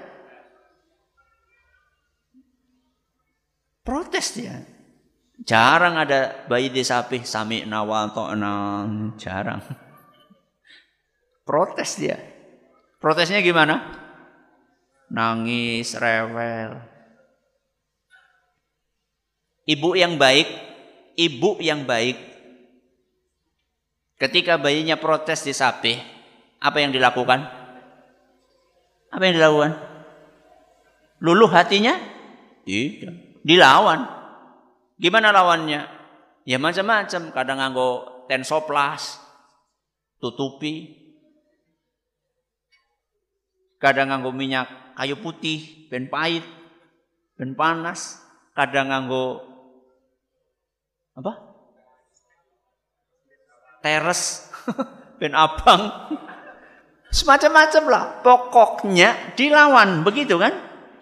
Protes 3.81 4.37
dia. 4.37 4.61
Jarang 5.41 5.97
ada 5.97 6.45
bayi 6.45 6.69
disapih 6.69 7.25
sami 7.25 7.65
nawal 7.65 8.13
to'na. 8.13 8.85
Jarang. 9.17 9.65
Protes 11.47 11.97
dia. 11.97 12.19
Protesnya 12.99 13.39
gimana? 13.39 13.87
Nangis, 15.07 15.95
rewel. 15.95 16.96
Ibu 19.67 19.99
yang 19.99 20.14
baik, 20.14 20.47
ibu 21.19 21.59
yang 21.59 21.83
baik, 21.91 22.14
ketika 24.23 24.55
bayinya 24.62 24.95
protes 24.95 25.43
disapih, 25.43 25.99
apa 26.62 26.79
yang 26.79 26.95
dilakukan? 26.95 27.51
Apa 29.11 29.23
yang 29.27 29.35
dilakukan? 29.43 29.73
Luluh 31.19 31.51
hatinya? 31.51 31.99
Tidak. 32.62 33.43
Dilawan. 33.43 34.07
Gimana 34.99 35.33
lawannya? 35.33 35.89
Ya 36.47 36.62
macam-macam. 36.62 37.35
Kadang 37.35 37.59
nganggo 37.59 37.91
tensoplas, 38.31 39.19
tutupi. 40.23 40.95
Kadang 43.83 44.14
nganggo 44.14 44.31
minyak 44.31 44.95
kayu 44.95 45.19
putih, 45.21 45.89
ben 45.91 46.07
pahit, 46.07 46.45
ben 47.35 47.55
panas. 47.59 48.23
Kadang 48.57 48.89
nganggo 48.89 49.56
apa? 51.17 51.33
Teres, 53.81 54.53
ben 55.21 55.33
abang. 55.33 56.12
Semacam-macam 57.09 57.83
lah. 57.89 58.05
Pokoknya 58.21 59.33
dilawan. 59.33 60.05
Begitu 60.05 60.37
kan? 60.37 60.53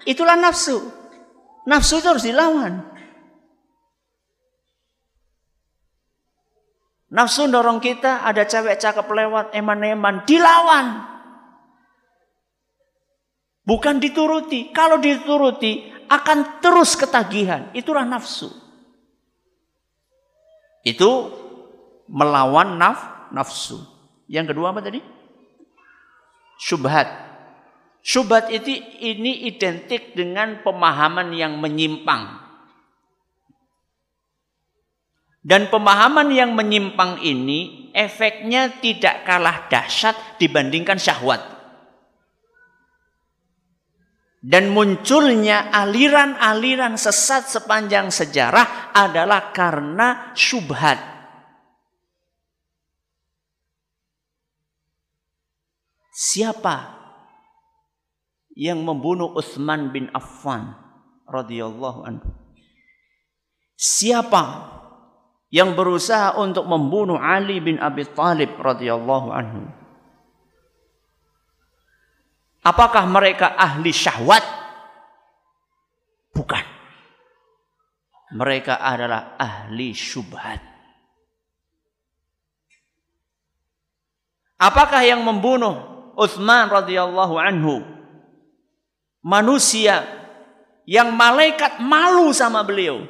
Itulah 0.06 0.38
nafsu. 0.38 0.78
Nafsu 1.66 1.98
itu 1.98 2.06
harus 2.06 2.22
dilawan. 2.22 2.94
Nafsu 7.14 7.46
dorong 7.46 7.78
kita, 7.78 8.26
ada 8.26 8.42
cewek 8.42 8.74
cakep 8.78 9.06
lewat, 9.06 9.54
eman-eman, 9.54 10.26
dilawan. 10.26 11.06
Bukan 13.64 14.02
dituruti. 14.02 14.74
Kalau 14.74 14.98
dituruti, 14.98 15.94
akan 16.10 16.60
terus 16.60 16.98
ketagihan. 16.98 17.70
Itulah 17.72 18.04
nafsu. 18.04 18.63
Itu 20.84 21.32
melawan 22.06 22.76
naf, 22.76 23.32
nafsu. 23.32 23.80
Yang 24.28 24.52
kedua 24.52 24.76
apa 24.76 24.84
tadi? 24.84 25.14
syubhat. 26.58 27.08
Syubhat 28.04 28.52
itu 28.52 28.68
ini 29.00 29.48
identik 29.48 30.12
dengan 30.12 30.60
pemahaman 30.60 31.32
yang 31.32 31.56
menyimpang. 31.56 32.44
Dan 35.44 35.68
pemahaman 35.68 36.32
yang 36.32 36.56
menyimpang 36.56 37.20
ini 37.20 37.92
efeknya 37.92 38.80
tidak 38.80 39.28
kalah 39.28 39.68
dahsyat 39.68 40.16
dibandingkan 40.40 40.96
syahwat. 40.96 41.40
Dan 44.44 44.76
munculnya 44.76 45.72
aliran-aliran 45.72 47.00
sesat 47.00 47.48
sepanjang 47.48 48.12
sejarah 48.12 48.92
adalah 48.92 49.56
karena 49.56 50.36
syubhat. 50.36 51.00
Siapa 56.12 56.92
yang 58.52 58.84
membunuh 58.84 59.32
Utsman 59.32 59.88
bin 59.88 60.12
Affan 60.12 60.76
radhiyallahu 61.24 62.04
anhu? 62.04 62.28
Siapa 63.80 64.44
yang 65.48 65.72
berusaha 65.72 66.36
untuk 66.36 66.68
membunuh 66.68 67.16
Ali 67.16 67.64
bin 67.64 67.80
Abi 67.80 68.04
Thalib 68.04 68.60
radhiyallahu 68.60 69.28
anhu? 69.32 69.83
Apakah 72.64 73.04
mereka 73.04 73.54
ahli 73.54 73.92
syahwat? 73.92 74.44
Bukan. 76.32 76.64
Mereka 78.34 78.80
adalah 78.80 79.36
ahli 79.36 79.92
syubhat. 79.92 80.58
Apakah 84.58 85.04
yang 85.04 85.20
membunuh 85.20 85.92
Uthman 86.16 86.72
radhiyallahu 86.72 87.36
anhu 87.36 87.84
manusia 89.24 90.04
yang 90.84 91.16
malaikat 91.16 91.80
malu 91.80 92.28
sama 92.36 92.60
beliau. 92.60 93.08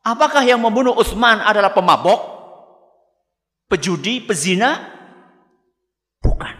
Apakah 0.00 0.40
yang 0.40 0.56
membunuh 0.56 0.96
Uthman 0.96 1.44
adalah 1.44 1.76
pemabok? 1.76 2.40
Pejudi, 3.68 4.24
pezina? 4.24 4.80
Bukan. 6.24 6.56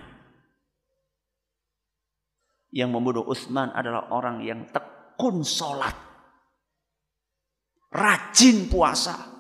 Yang 2.71 2.91
membunuh 2.95 3.25
Uthman 3.27 3.75
adalah 3.75 4.15
orang 4.15 4.47
yang 4.47 4.71
tekun 4.71 5.43
sholat. 5.43 5.95
Rajin 7.91 8.71
puasa. 8.71 9.31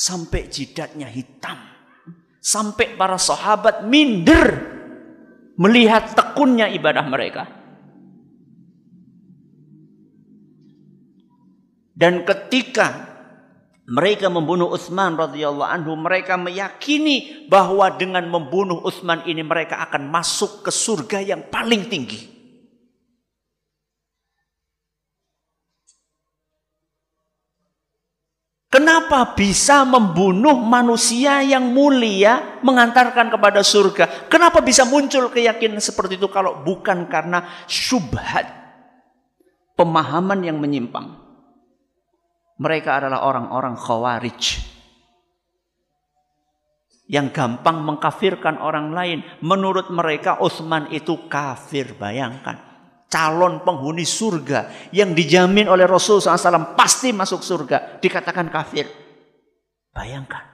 sampai 0.00 0.48
jidatnya 0.48 1.12
hitam. 1.12 1.60
Sampai 2.40 2.96
para 2.96 3.20
sahabat 3.20 3.84
minder 3.84 4.48
melihat 5.60 6.16
tekunnya 6.16 6.72
ibadah 6.72 7.04
mereka. 7.04 7.44
Dan 11.92 12.24
ketika 12.24 13.09
mereka 13.90 14.30
membunuh 14.30 14.70
Utsman 14.70 15.18
radhiyallahu 15.18 15.66
anhu, 15.66 15.98
mereka 15.98 16.38
meyakini 16.38 17.50
bahwa 17.50 17.90
dengan 17.98 18.22
membunuh 18.30 18.78
Utsman 18.86 19.26
ini 19.26 19.42
mereka 19.42 19.82
akan 19.90 20.06
masuk 20.06 20.62
ke 20.62 20.70
surga 20.70 21.18
yang 21.18 21.50
paling 21.50 21.90
tinggi. 21.90 22.38
Kenapa 28.70 29.34
bisa 29.34 29.82
membunuh 29.82 30.54
manusia 30.62 31.42
yang 31.42 31.74
mulia 31.74 32.62
mengantarkan 32.62 33.26
kepada 33.26 33.66
surga? 33.66 34.30
Kenapa 34.30 34.62
bisa 34.62 34.86
muncul 34.86 35.26
keyakinan 35.34 35.82
seperti 35.82 36.14
itu 36.14 36.30
kalau 36.30 36.62
bukan 36.62 37.10
karena 37.10 37.66
syubhat 37.66 38.46
pemahaman 39.74 40.46
yang 40.46 40.62
menyimpang? 40.62 41.29
Mereka 42.60 42.90
adalah 43.00 43.24
orang-orang 43.24 43.72
khawarij 43.72 44.42
yang 47.08 47.32
gampang 47.32 47.80
mengkafirkan 47.82 48.60
orang 48.60 48.92
lain. 48.92 49.24
Menurut 49.40 49.88
mereka 49.88 50.36
Utsman 50.44 50.92
itu 50.92 51.26
kafir, 51.26 51.96
bayangkan 51.96 52.70
calon 53.10 53.66
penghuni 53.66 54.06
surga 54.06 54.88
yang 54.94 55.12
dijamin 55.12 55.66
oleh 55.66 55.84
Rasul 55.84 56.22
SAW 56.22 56.78
pasti 56.78 57.10
masuk 57.10 57.42
surga 57.42 57.98
dikatakan 57.98 58.46
kafir. 58.48 58.86
Bayangkan. 59.90 60.46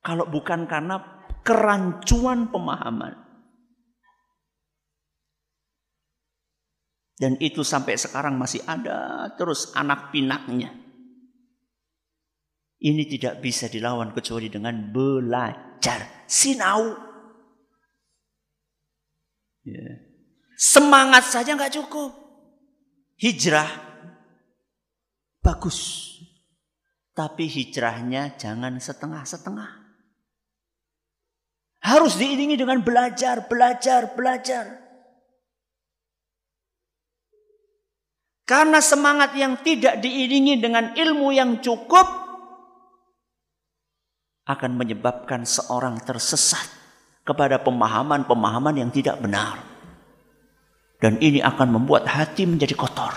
Kalau 0.00 0.24
bukan 0.24 0.64
karena 0.64 0.96
kerancuan 1.44 2.48
pemahaman. 2.48 3.28
Dan 7.20 7.36
itu 7.36 7.60
sampai 7.60 8.00
sekarang 8.00 8.40
masih 8.40 8.64
ada 8.64 9.28
terus 9.36 9.76
anak 9.76 10.08
pinaknya. 10.08 10.72
Ini 12.80 13.04
tidak 13.04 13.44
bisa 13.44 13.68
dilawan 13.68 14.16
kecuali 14.16 14.48
dengan 14.48 14.88
belajar. 14.88 16.24
Sinau. 16.24 16.96
Ya. 19.68 20.00
Semangat 20.56 21.28
saja 21.28 21.52
nggak 21.52 21.76
cukup. 21.76 22.16
Hijrah 23.20 23.68
bagus. 25.44 26.08
Tapi 27.12 27.44
hijrahnya 27.52 28.40
jangan 28.40 28.80
setengah-setengah. 28.80 29.70
Harus 31.84 32.16
diiringi 32.16 32.56
dengan 32.56 32.80
belajar, 32.80 33.44
belajar, 33.44 34.16
belajar. 34.16 34.64
Karena 38.48 38.80
semangat 38.80 39.36
yang 39.36 39.60
tidak 39.60 40.00
diiringi 40.00 40.64
dengan 40.64 40.96
ilmu 40.96 41.28
yang 41.28 41.60
cukup 41.60 42.29
akan 44.46 44.76
menyebabkan 44.76 45.44
seorang 45.44 46.00
tersesat 46.02 46.66
kepada 47.24 47.60
pemahaman-pemahaman 47.60 48.80
yang 48.80 48.90
tidak 48.90 49.20
benar. 49.20 49.60
Dan 51.00 51.16
ini 51.20 51.40
akan 51.40 51.80
membuat 51.80 52.04
hati 52.04 52.44
menjadi 52.44 52.76
kotor. 52.76 53.12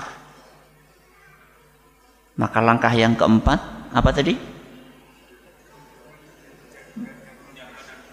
Maka 2.40 2.60
langkah 2.64 2.94
yang 2.96 3.14
keempat 3.14 3.60
apa 3.92 4.10
tadi? 4.16 4.34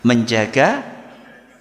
Menjaga 0.00 0.82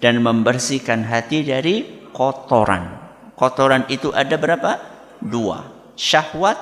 dan 0.00 0.18
membersihkan 0.24 1.06
hati 1.06 1.44
dari 1.44 2.08
kotoran. 2.10 2.98
Kotoran 3.36 3.86
itu 3.88 4.10
ada 4.12 4.36
berapa? 4.36 4.90
dua, 5.20 5.68
syahwat 6.00 6.56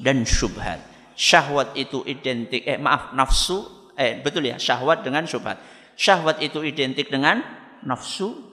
dan 0.00 0.24
syubhat. 0.24 0.80
Syahwat 1.12 1.76
itu 1.76 2.00
identik 2.08 2.64
eh 2.64 2.80
maaf 2.80 3.12
nafsu 3.12 3.81
eh 3.96 4.20
betul 4.20 4.48
ya, 4.48 4.56
syahwat 4.56 5.04
dengan 5.04 5.26
syubhat. 5.28 5.60
Syahwat 5.96 6.40
itu 6.40 6.64
identik 6.64 7.12
dengan 7.12 7.44
nafsu 7.84 8.52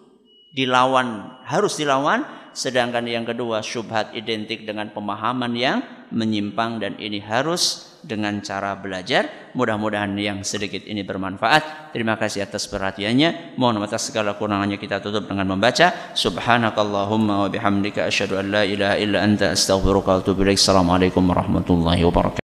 dilawan 0.54 1.40
harus 1.46 1.78
dilawan 1.78 2.26
sedangkan 2.50 3.06
yang 3.06 3.24
kedua 3.24 3.62
syubhat 3.62 4.12
identik 4.18 4.66
dengan 4.66 4.90
pemahaman 4.90 5.54
yang 5.54 5.80
menyimpang 6.10 6.82
dan 6.82 6.98
ini 6.98 7.22
harus 7.22 7.94
dengan 8.02 8.40
cara 8.42 8.74
belajar. 8.80 9.52
Mudah-mudahan 9.54 10.12
yang 10.18 10.42
sedikit 10.42 10.84
ini 10.88 11.04
bermanfaat. 11.06 11.94
Terima 11.94 12.16
kasih 12.16 12.48
atas 12.48 12.66
perhatiannya. 12.68 13.60
Mohon 13.60 13.86
atas 13.86 14.10
segala 14.10 14.36
kurangannya 14.40 14.80
kita 14.80 15.04
tutup 15.04 15.28
dengan 15.30 15.52
membaca 15.56 15.94
Subhanakallahumma 16.16 17.46
wa 17.46 17.50
bihamdika 17.52 18.08
asyhadu 18.08 18.40
an 18.40 18.46
la 18.50 18.64
ilaha 18.66 18.96
illa 18.98 19.24
anta 19.24 19.54
astaghfiruka 19.54 20.10
wa 20.10 20.20
atubu 20.24 20.42
warahmatullahi 20.44 22.04
wabarakatuh. 22.08 22.49